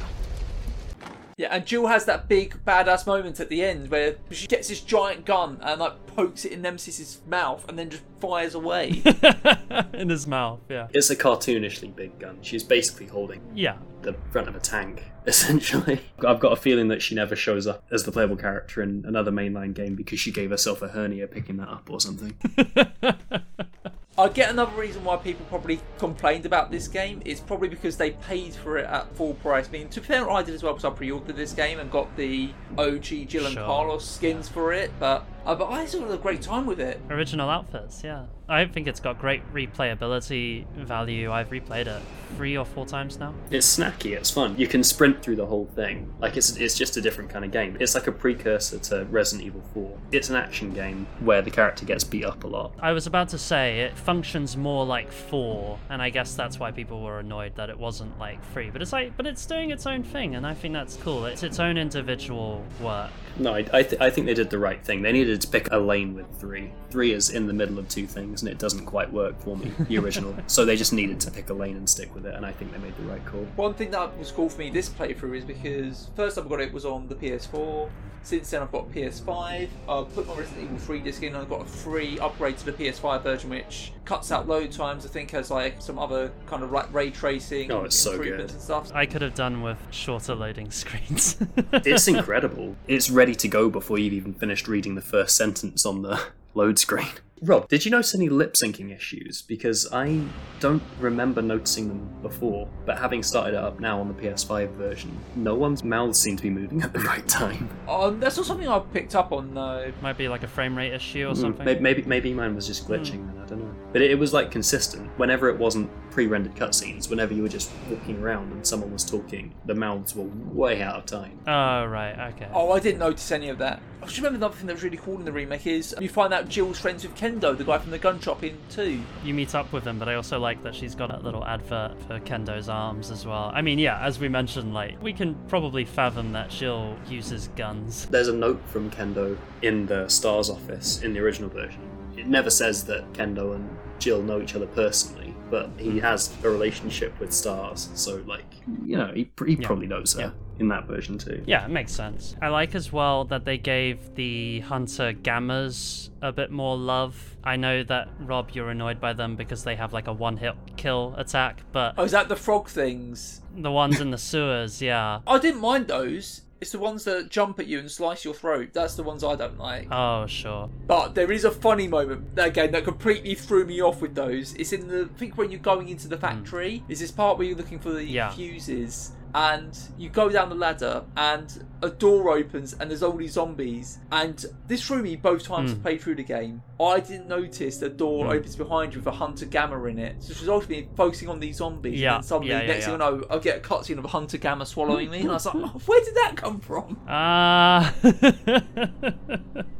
[1.40, 4.82] Yeah, and Jill has that big badass moment at the end where she gets this
[4.82, 9.02] giant gun and like pokes it in Nemesis's mouth and then just fires away.
[9.94, 10.88] In his mouth, yeah.
[10.94, 12.40] It's a cartoonishly big gun.
[12.42, 13.78] She's basically holding Yeah.
[14.02, 16.02] the front of a tank, essentially.
[16.28, 19.32] I've got a feeling that she never shows up as the playable character in another
[19.32, 22.36] mainline game because she gave herself a hernia picking that up or something.
[24.20, 27.22] I get another reason why people probably complained about this game.
[27.24, 29.70] It's probably because they paid for it at full price.
[29.70, 31.90] I mean, to be fair, I did as well because I pre-ordered this game and
[31.90, 33.66] got the OG Jill and Sure.
[33.66, 34.92] Carlos skins for it.
[35.00, 37.00] But uh, but I still had a great time with it.
[37.10, 38.26] Original outfits, yeah.
[38.50, 41.32] I think it's got great replayability value.
[41.32, 42.02] I've replayed it
[42.36, 43.34] three or four times now.
[43.52, 44.58] It's snacky, it's fun.
[44.58, 46.14] You can sprint through the whole thing.
[46.20, 47.78] Like it's it's just a different kind of game.
[47.80, 49.98] It's like a precursor to Resident Evil 4.
[50.12, 52.74] It's an action game where the character gets beat up a lot.
[52.80, 56.72] I was about to say it functions more like four, and I guess that's why
[56.72, 58.72] people were annoyed that it wasn't like free.
[58.72, 61.28] But it's like, but it's doing its own thing, and I think that's cool.
[61.28, 63.12] It's its own individual work.
[63.38, 65.04] No, I, I, th- I think they did the right thing.
[65.04, 66.72] They needed to pick a lane with three.
[66.90, 69.72] Three is in the middle of two things, and it doesn't quite work for me,
[69.88, 70.36] the original.
[70.48, 72.72] so they just needed to pick a lane and stick with it, and I think
[72.72, 73.42] they made the right call.
[73.58, 76.62] One thing that was cool for me this playthrough is because first time I got
[76.62, 77.88] it was on the PS4.
[78.22, 79.70] Since then I've got PS5.
[79.88, 81.30] I've put my Resident Evil 3 disc in.
[81.30, 85.06] and I've got a free upgrade to the PS5 version, which cuts out load times.
[85.06, 88.52] I think has like some other kind of like ray tracing Oh, it's so improvements
[88.54, 88.56] good.
[88.56, 88.92] and stuff.
[88.94, 91.38] I could have done with shorter loading screens.
[91.74, 92.76] It's incredible.
[92.88, 96.20] It's ready to go before you've even finished reading the first sentence on the
[96.56, 97.08] load screen.
[97.42, 99.42] Rob, did you notice any lip syncing issues?
[99.44, 100.22] Because I
[100.60, 105.18] don't remember noticing them before, but having started it up now on the PS5 version,
[105.36, 107.70] no one's mouths seem to be moving at the right time.
[107.88, 109.92] Um, that's not something I picked up on though.
[110.02, 111.66] Might be like a frame rate issue or Mm, something.
[111.66, 113.26] may- Maybe maybe mine was just glitching.
[113.28, 113.74] then, I don't know.
[113.94, 115.10] But it, it was like consistent.
[115.18, 119.54] Whenever it wasn't pre-rendered cutscenes, whenever you were just walking around and someone was talking,
[119.66, 121.40] the mouths were way out of time.
[121.48, 122.50] Oh right, okay.
[122.54, 123.82] Oh, I didn't notice any of that.
[124.02, 126.34] I just remember another thing that was really cool in the remake is you find
[126.34, 129.02] out Jill's friends with Kendo, the guy from the gun shop in two.
[129.24, 132.02] You meet up with him, but I also like that she's got that little advert
[132.04, 133.52] for Kendo's arms as well.
[133.54, 138.08] I mean, yeah, as we mentioned, like we can probably fathom that Jill uses guns.
[138.08, 141.82] There's a note from Kendo in the Stars office in the original version.
[142.18, 143.70] It never says that Kendo and
[144.00, 146.02] Jill know each other personally, but he mm.
[146.02, 148.46] has a relationship with Stars, so like
[148.86, 149.68] you know he, he Yeah.
[149.68, 151.42] probably knows her in that version too.
[151.46, 152.36] Yeah, it makes sense.
[152.42, 157.38] I like as well that they gave the Hunter Gammas a bit more love.
[157.44, 161.16] I know that Rob, you're annoyed by them because they have like a one-hit kill
[161.18, 163.42] attack, but Oh, is that the frog things?
[163.56, 165.20] the ones in the sewers, yeah.
[165.26, 166.42] I didn't mind those.
[166.62, 168.72] It's the ones that jump at you and slice your throat.
[168.74, 169.88] That's the ones I don't like.
[169.90, 170.70] Oh, sure.
[170.88, 174.56] But there is a funny moment again that completely threw me off with those.
[174.56, 176.22] It's in the I think when you're going into the hmm.
[176.22, 176.84] factory.
[176.90, 178.32] Is this part where you're looking for the Yeah.
[178.32, 183.34] fuses and you go down the ladder and a door opens and there's all these
[183.34, 185.82] zombies and this threw me both times I Mm.
[185.82, 186.62] played through the game.
[186.82, 188.36] I didn't notice the door Mm.
[188.38, 190.16] opens behind you with a hunter gamma in it.
[190.24, 192.80] So it resulted in me focusing on these zombies Yeah, and suddenly yeah, yeah, next
[192.88, 192.94] yeah.
[192.94, 195.34] thing I know I get a cutscene of a hunter gamma swallowing me and I
[195.34, 196.98] was like, oh, where did that come from?
[197.08, 197.94] Ah,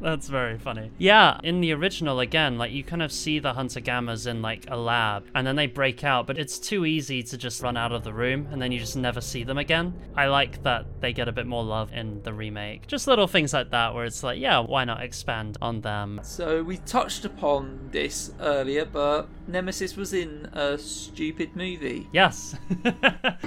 [0.00, 0.90] That's very funny.
[0.98, 4.64] Yeah, in the original, again, like you kind of see the hunter gammas in like
[4.68, 7.92] a lab and then they break out, but it's too easy to just run out
[7.92, 9.94] of the room and then you just never see them again.
[10.16, 12.86] I like that they get a bit more love in the remake.
[12.86, 16.20] Just little things like that where it's like, yeah, why not expand on them?
[16.22, 22.08] So we touched upon this earlier, but Nemesis was in a stupid movie.
[22.12, 22.56] Yes.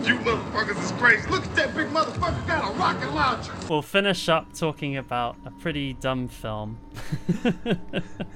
[0.03, 1.29] You motherfuckers is crazy.
[1.29, 3.53] Look at that big motherfucker got a rocket launcher.
[3.69, 6.77] We'll finish up talking about a pretty dumb film.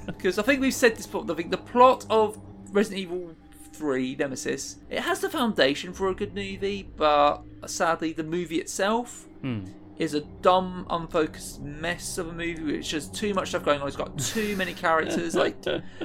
[0.05, 1.25] Because I think we've said this before.
[1.29, 2.39] I think the plot of
[2.71, 3.35] Resident Evil
[3.77, 9.25] 3 Nemesis it has the foundation for a good movie, but sadly the movie itself
[9.41, 9.65] Hmm.
[9.97, 12.63] is a dumb, unfocused mess of a movie.
[12.77, 13.87] with just too much stuff going on.
[13.87, 15.35] It's got too many characters.
[15.35, 15.55] Like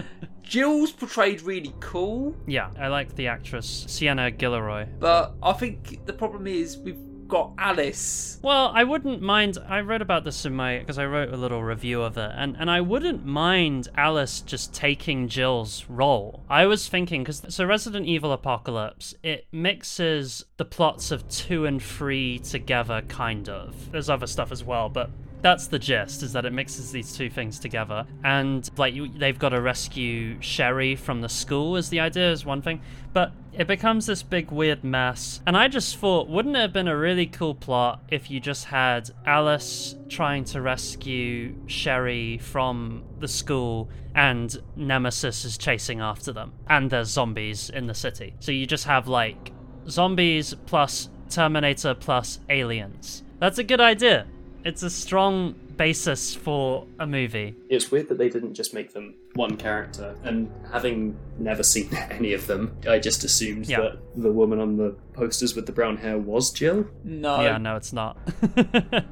[0.43, 4.87] Jill's portrayed really cool, Yeah, I like the actress Sienna Guillory.
[4.99, 8.39] but I think the problem is we've got Alice.
[8.43, 9.59] Well, I wouldn't mind.
[9.69, 12.57] I read about this in my because I wrote a little review of it, and
[12.59, 16.43] and I wouldn't mind Alice just taking Jill's role.
[16.49, 21.83] I was thinking because so Resident Evil Apocalypse it mixes the plots of two and
[21.83, 23.91] three together, kind of.
[23.93, 25.11] There's other stuff as well, but.
[25.43, 28.07] That's the gist, is that it mixes these two things together.
[28.23, 32.47] And, like, you, they've got to rescue Sherry from the school, is the idea, is
[32.47, 32.81] one thing.
[33.13, 35.41] But it becomes this big weird mess.
[35.45, 38.67] And I just thought, wouldn't it have been a really cool plot if you just
[38.67, 46.53] had Alice trying to rescue Sherry from the school and Nemesis is chasing after them?
[46.69, 48.37] And there's zombies in the city.
[48.39, 49.53] So you just have, like,
[49.89, 53.25] zombies plus Terminator plus aliens.
[53.41, 54.29] That's a good idea.
[54.65, 57.57] It's a strong basis for a movie.
[57.69, 60.15] It's weird that they didn't just make them one character.
[60.25, 63.81] And having never seen any of them, I just assumed Yeah.
[63.81, 66.87] that the woman on the posters with the brown hair was Jill.
[67.05, 67.41] No.
[67.41, 68.17] Yeah, no, it's not.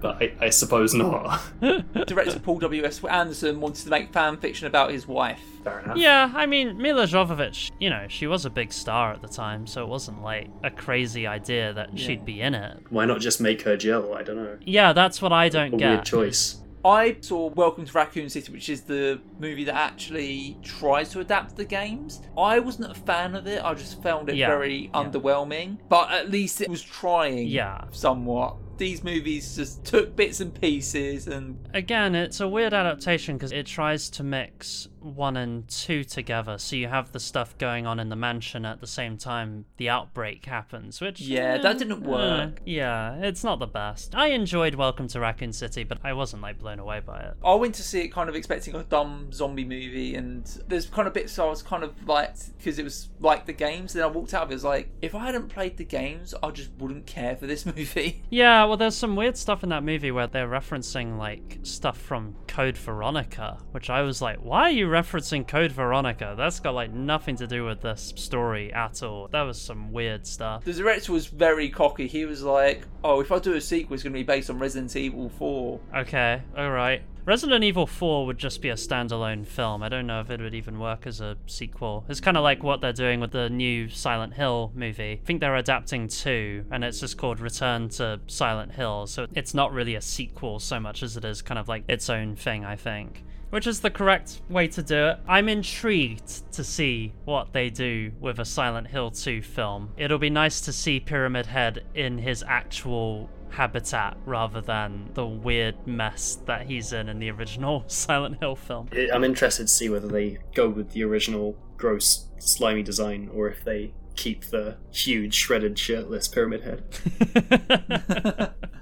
[0.00, 1.40] But I, I suppose not.
[2.06, 3.02] Director Paul W.S.
[3.04, 5.40] Anderson wanted to make fan fiction about his wife.
[5.64, 5.96] Fair enough.
[5.96, 9.66] Yeah, I mean, Milla Jovovich, you know, she was a big star at the time,
[9.66, 12.06] so it wasn't like a crazy idea that Yeah.
[12.06, 12.78] she'd be in it.
[12.90, 14.12] Why not just make her Jill?
[14.14, 14.58] I don't know.
[14.60, 15.88] Yeah, that's what I don't A get.
[15.90, 16.58] weird choice.
[16.86, 21.56] I saw Welcome to Raccoon City, which is the movie that actually tries to adapt
[21.56, 22.22] the games.
[22.38, 23.60] I wasn't a fan of it.
[23.64, 25.78] I just found it Yeah, very underwhelming.
[25.88, 27.86] But at least it was trying Yeah.
[27.90, 28.54] somewhat.
[28.78, 33.66] These movies just took bits and pieces and Again, it's a weird adaptation because it
[33.66, 36.58] tries to mix one and two together.
[36.58, 39.88] So you have the stuff going on in the mansion at the same time the
[39.88, 41.20] outbreak happens, which.
[41.20, 42.60] Yeah, that didn't eh, work.
[42.64, 44.14] yeah, it's not the best.
[44.14, 47.34] I enjoyed Welcome to Raccoon City, but I wasn't like blown away by it.
[47.44, 51.06] I went to see it kind of expecting a dumb zombie movie, and there's kind
[51.06, 53.92] of bits I was kind of like because it was like the games.
[53.92, 56.34] Then I walked out of it, it was like if I hadn't played the games,
[56.42, 58.22] I just wouldn't care for this movie.
[58.30, 62.34] Yeah, well, there's some weird stuff in that movie where they're referencing like stuff from
[62.48, 66.34] Code Veronica, which I was like, why are you referencing Code Veronica?
[66.36, 69.28] That's got like nothing to do with this story at all.
[69.28, 70.64] That was some weird stuff.
[70.64, 72.06] The director was very cocky.
[72.06, 74.58] He was like, "Oh, if I do a sequel, it's going to be based on
[74.58, 77.02] Resident Evil 4." Okay, alright.
[77.26, 79.82] Resident Evil 4 would just be a standalone film.
[79.82, 82.04] I don't know if it would even work as a sequel.
[82.08, 85.18] It's kind of like what they're doing with the new Silent Hill movie.
[85.20, 89.08] I think they're adapting two, and it's just called Return to Silent Hill.
[89.08, 92.08] So it's not really a sequel so much as it is kind of like its
[92.08, 93.24] own thing, I think.
[93.50, 95.18] Which is the correct way to do it.
[95.28, 99.90] I'm intrigued to see what they do with a Silent Hill 2 film.
[99.96, 105.86] It'll be nice to see Pyramid Head in his actual habitat rather than the weird
[105.86, 108.88] mess that he's in in the original Silent Hill film.
[109.12, 113.64] I'm interested to see whether they go with the original gross, slimy design or if
[113.64, 116.82] they keep the huge, shredded, shirtless pyramid head.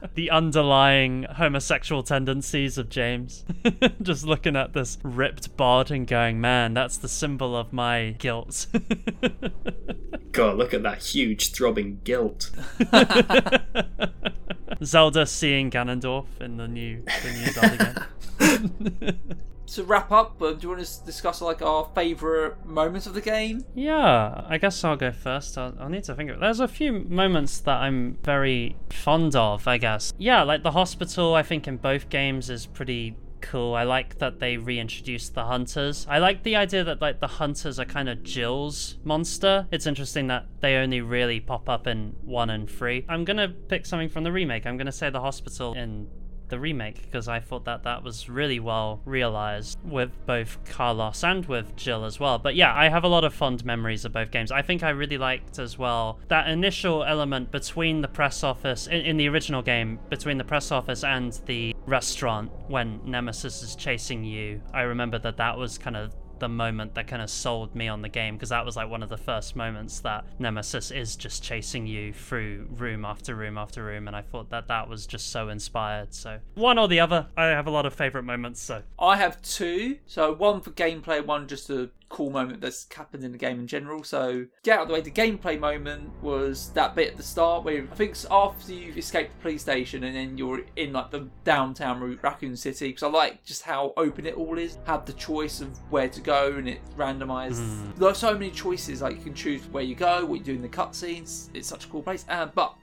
[0.15, 3.45] the underlying homosexual tendencies of James.
[4.03, 8.67] Just looking at this ripped bod and going, man, that's the symbol of my guilt.
[10.33, 12.51] God, look at that huge, throbbing guilt.
[14.83, 18.07] Zelda seeing Ganondorf in the new the new Zelda
[18.39, 19.21] game.
[19.69, 23.65] To wrap up, do you want to discuss like our favourite moments of the game?
[23.75, 25.57] Yeah, I guess I'll go first.
[25.57, 26.41] I'll, I'll need to think of it.
[26.41, 30.13] There's a few moments that I'm very fond of, I guess.
[30.19, 33.75] Yeah, like the hospital, I think in both games is pretty cool.
[33.75, 36.07] I like that they reintroduced the hunters.
[36.09, 39.67] I like the idea that like the hunters are kind of Jill's monster.
[39.71, 43.05] It's interesting that they only really pop up in 1 and 3.
[43.09, 44.67] I'm going to pick something from the remake.
[44.67, 46.09] I'm going to say the hospital in
[46.49, 51.47] the remake because I thought that that was really well realized with both Carlos and
[51.47, 52.39] with Jill as well.
[52.39, 54.51] But yeah, I have a lot of fond memories of both games.
[54.53, 59.01] I think I really liked as well that initial element between the press office in,
[59.01, 64.25] in the original game between the press office and the restaurant when Nemesis is chasing
[64.25, 64.61] you.
[64.73, 68.03] I remember that that was kind of the moment that kind of sold me on
[68.03, 71.43] the game because that was like one of the first moments that Nemesis is just
[71.43, 75.31] chasing you through room after room after room, and I thought that that was just
[75.31, 76.15] so inspired.
[76.15, 78.61] So one or the other, I have a lot of favorite moments.
[78.61, 79.99] So I have two.
[80.07, 83.67] So one for gameplay, one just a cool moment that's happened in the game in
[83.67, 84.05] general.
[84.05, 85.01] So get out of the way.
[85.01, 88.97] The gameplay moment was that bit at the start where I think it's after you've
[88.97, 92.89] escaped the police station and then you're in like the downtown route, Raccoon City.
[92.89, 94.79] Because I like just how open it all is.
[94.85, 97.61] Have the choice of where to go and it randomized.
[97.61, 97.97] Mm.
[97.97, 99.03] There are so many choices.
[99.03, 101.49] Like you can choose where you go, what you do in the cutscenes.
[101.55, 102.25] It's such a cool place.
[102.29, 102.75] Uh, but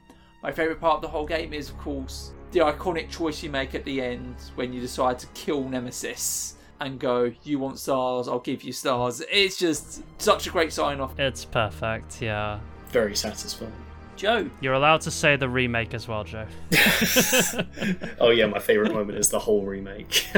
[0.42, 3.74] my favorite part of the whole game is, of course, the iconic choice you make
[3.74, 8.38] at the end when you decide to kill Nemesis and go, You want stars, I'll
[8.40, 9.22] give you stars.
[9.30, 11.18] It's just such a great sign off.
[11.18, 12.20] it's perfect.
[12.22, 12.60] Yeah.
[12.90, 13.72] Very satisfying.
[14.14, 14.48] Joe.
[14.60, 16.46] You're allowed to say the remake as well, Joe.
[18.20, 20.26] Oh yeah, my favorite moment is the whole remake.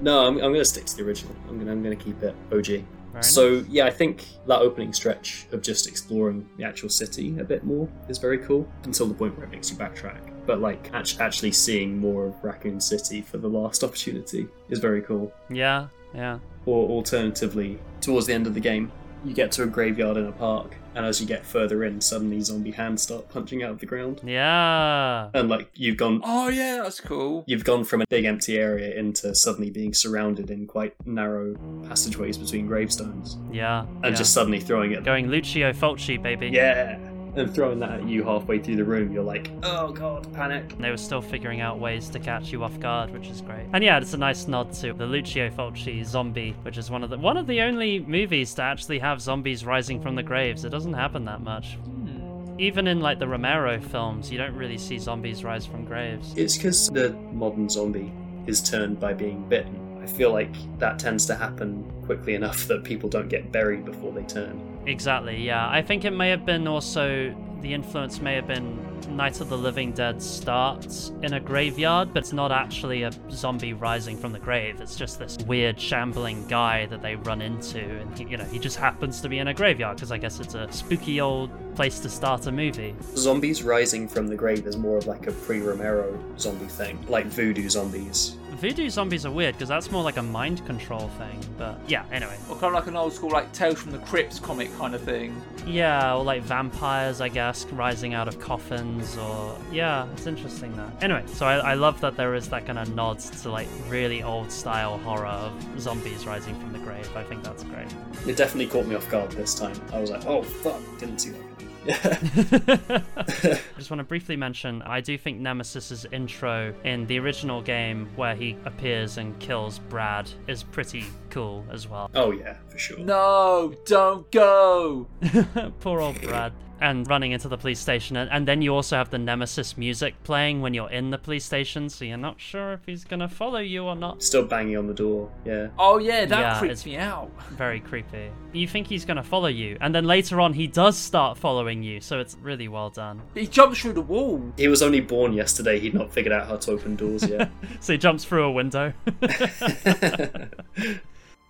[0.00, 1.34] no, I'm, I'm going to stick to the original.
[1.48, 2.84] I'm going to I'm going to keep it OG.
[3.12, 7.44] Very so yeah, I think that opening stretch of just exploring the actual city a
[7.44, 10.20] bit more is very cool until the point where it makes you backtrack.
[10.48, 15.30] But like actually seeing more of Raccoon City for the last opportunity is very cool.
[15.50, 16.38] Yeah, yeah.
[16.64, 18.90] Or alternatively, towards the end of the game,
[19.26, 22.40] you get to a graveyard in a park, and as you get further in, suddenly
[22.40, 25.28] zombie hands start punching out of the ground, Yeah.
[25.34, 27.44] and like you've gone Oh, yeah, that's cool.
[27.46, 31.56] You've gone from a big empty area into suddenly being surrounded in quite narrow
[31.88, 33.36] passageways between gravestones.
[33.52, 33.80] Yeah.
[34.02, 34.10] And yeah.
[34.12, 35.04] just suddenly throwing it.
[35.04, 36.48] Going Lucio Fulci, baby.
[36.48, 36.98] Yeah!
[37.38, 40.76] And throwing that at you halfway through the room, you're like, oh god, panic.
[40.78, 43.66] They were still figuring out ways to catch you off guard, which is great.
[43.72, 47.10] And yeah, it's a nice nod to the Lucio Fulci zombie, which is one of
[47.10, 50.64] the one of the only movies to actually have zombies rising from the graves.
[50.64, 51.74] It doesn't happen that much.
[51.74, 52.60] Hmm.
[52.60, 56.34] Even in like the Romero films, you don't really see zombies rise from graves.
[56.36, 58.12] It's because the modern zombie
[58.48, 60.00] is turned by being bitten.
[60.02, 64.10] I feel like that tends to happen quickly enough that people don't get buried before
[64.10, 64.77] they turn.
[64.88, 65.68] Exactly, yeah.
[65.68, 69.58] I think it may have been also the influence may have been Night of the
[69.58, 74.38] Living Dead starts in a graveyard, but it's not actually a zombie rising from the
[74.38, 74.80] grave.
[74.80, 78.58] It's just this weird shambling guy that they run into, and he, you know he
[78.58, 82.00] just happens to be in a graveyard because I guess it's a spooky old place
[82.00, 82.94] to start a movie.
[83.14, 87.26] Zombies rising from the grave is more of like a pre Romero zombie thing, like
[87.26, 88.36] voodoo zombies.
[88.58, 91.40] Voodoo zombies are weird because that's more like a mind control thing.
[91.56, 92.36] But yeah, anyway.
[92.48, 95.00] Or kind of like an old school, like Tales from the Crypt comic kind of
[95.02, 95.40] thing.
[95.64, 101.02] Yeah, or like vampires, I guess, rising out of coffins, or yeah, it's interesting that.
[101.02, 104.24] Anyway, so I, I love that there is that kind of nods to like really
[104.24, 107.08] old style horror of zombies rising from the grave.
[107.16, 107.86] I think that's great.
[108.26, 109.80] It definitely caught me off guard this time.
[109.92, 111.42] I was like, oh fuck, didn't see that.
[111.88, 118.08] I just want to briefly mention I do think Nemesis's intro in the original game
[118.16, 122.10] where he appears and kills Brad is pretty cool as well.
[122.14, 122.98] Oh yeah, for sure.
[122.98, 125.06] No, don't go.
[125.80, 126.52] Poor old Brad.
[126.80, 130.14] And running into the police station, and, and then you also have the Nemesis music
[130.22, 133.58] playing when you're in the police station, so you're not sure if he's gonna follow
[133.58, 134.22] you or not.
[134.22, 135.68] Still banging on the door, yeah.
[135.78, 137.30] Oh yeah, that Yeah, creeps me out.
[137.50, 138.30] Very creepy.
[138.52, 142.00] You think he's gonna follow you, and then later on he does start following you,
[142.00, 143.22] so it's really well done.
[143.34, 144.40] He jumps through the wall.
[144.56, 147.50] He was only born yesterday, he'd not figured out how to open doors yet.
[147.80, 148.92] so he jumps through a window.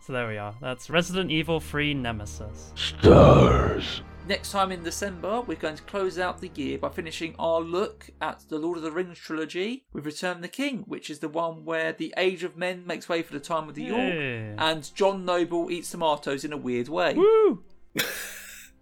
[0.01, 0.55] so there we are.
[0.61, 2.73] That's Resident Evil 3 Nemesis.
[2.75, 4.03] Stars.
[4.29, 8.11] Next time in December, we're going to close out the year by finishing our look
[8.21, 11.31] at the Lord of the Rings trilogy with Return of the King, which is the
[11.31, 14.55] one where the Age of Men makes way for the time of the Orc, Yeah.
[14.59, 17.15] and John Noble eats tomatoes in a weird way.
[17.15, 17.63] Woo!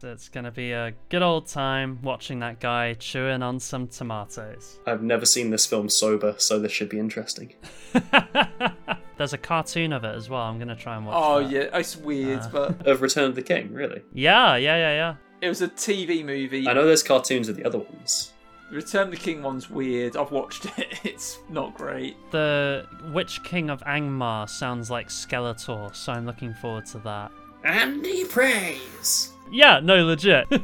[0.02, 4.78] It's gonna be a good old time watching that guy chewing on some tomatoes.
[4.86, 7.54] I've never seen this film sober, so this should be interesting.
[9.16, 10.42] There's a cartoon of it as well.
[10.42, 11.50] I'm gonna try and watch Oh that.
[11.50, 12.48] yeah, it's weird, Uh.
[12.52, 14.02] but Of Return of the King, really?
[14.12, 15.14] Yeah, yeah, yeah, yeah.
[15.40, 16.66] It was a TV movie.
[16.68, 18.32] I know there's cartoons of the other ones.
[18.70, 20.16] Return of the King one's weird.
[20.16, 21.00] I've watched it.
[21.04, 22.16] It's not great.
[22.32, 27.30] The Witch King of Angmar sounds like Skeletor, so I'm looking forward to that.
[27.64, 29.32] Andy praise.
[29.50, 30.46] Yeah, no, legit.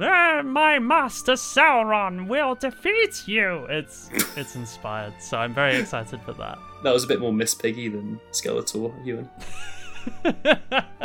[0.00, 3.66] Ah, my master Sauron will defeat you.
[3.68, 6.56] It's it's inspired, so I'm very excited for that.
[6.84, 9.28] That was a bit more Miss Piggy than Skeletor, Euan.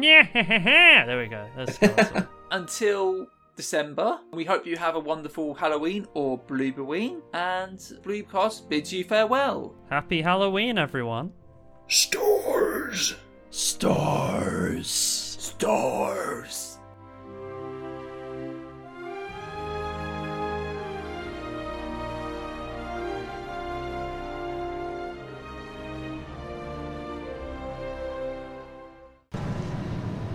[0.00, 0.26] Yeah,
[1.06, 1.46] there we go.
[1.56, 2.28] That's Skeletor.
[2.50, 3.26] Until
[3.56, 4.18] December.
[4.32, 9.74] We hope you have a wonderful Halloween or Blooboween, and Bloobcast bids you farewell.
[9.88, 11.32] Happy Halloween, everyone.
[11.88, 13.14] Stars.
[13.50, 14.86] Stars.
[14.90, 16.75] Stars.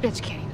[0.02, 0.51] Bitch can't.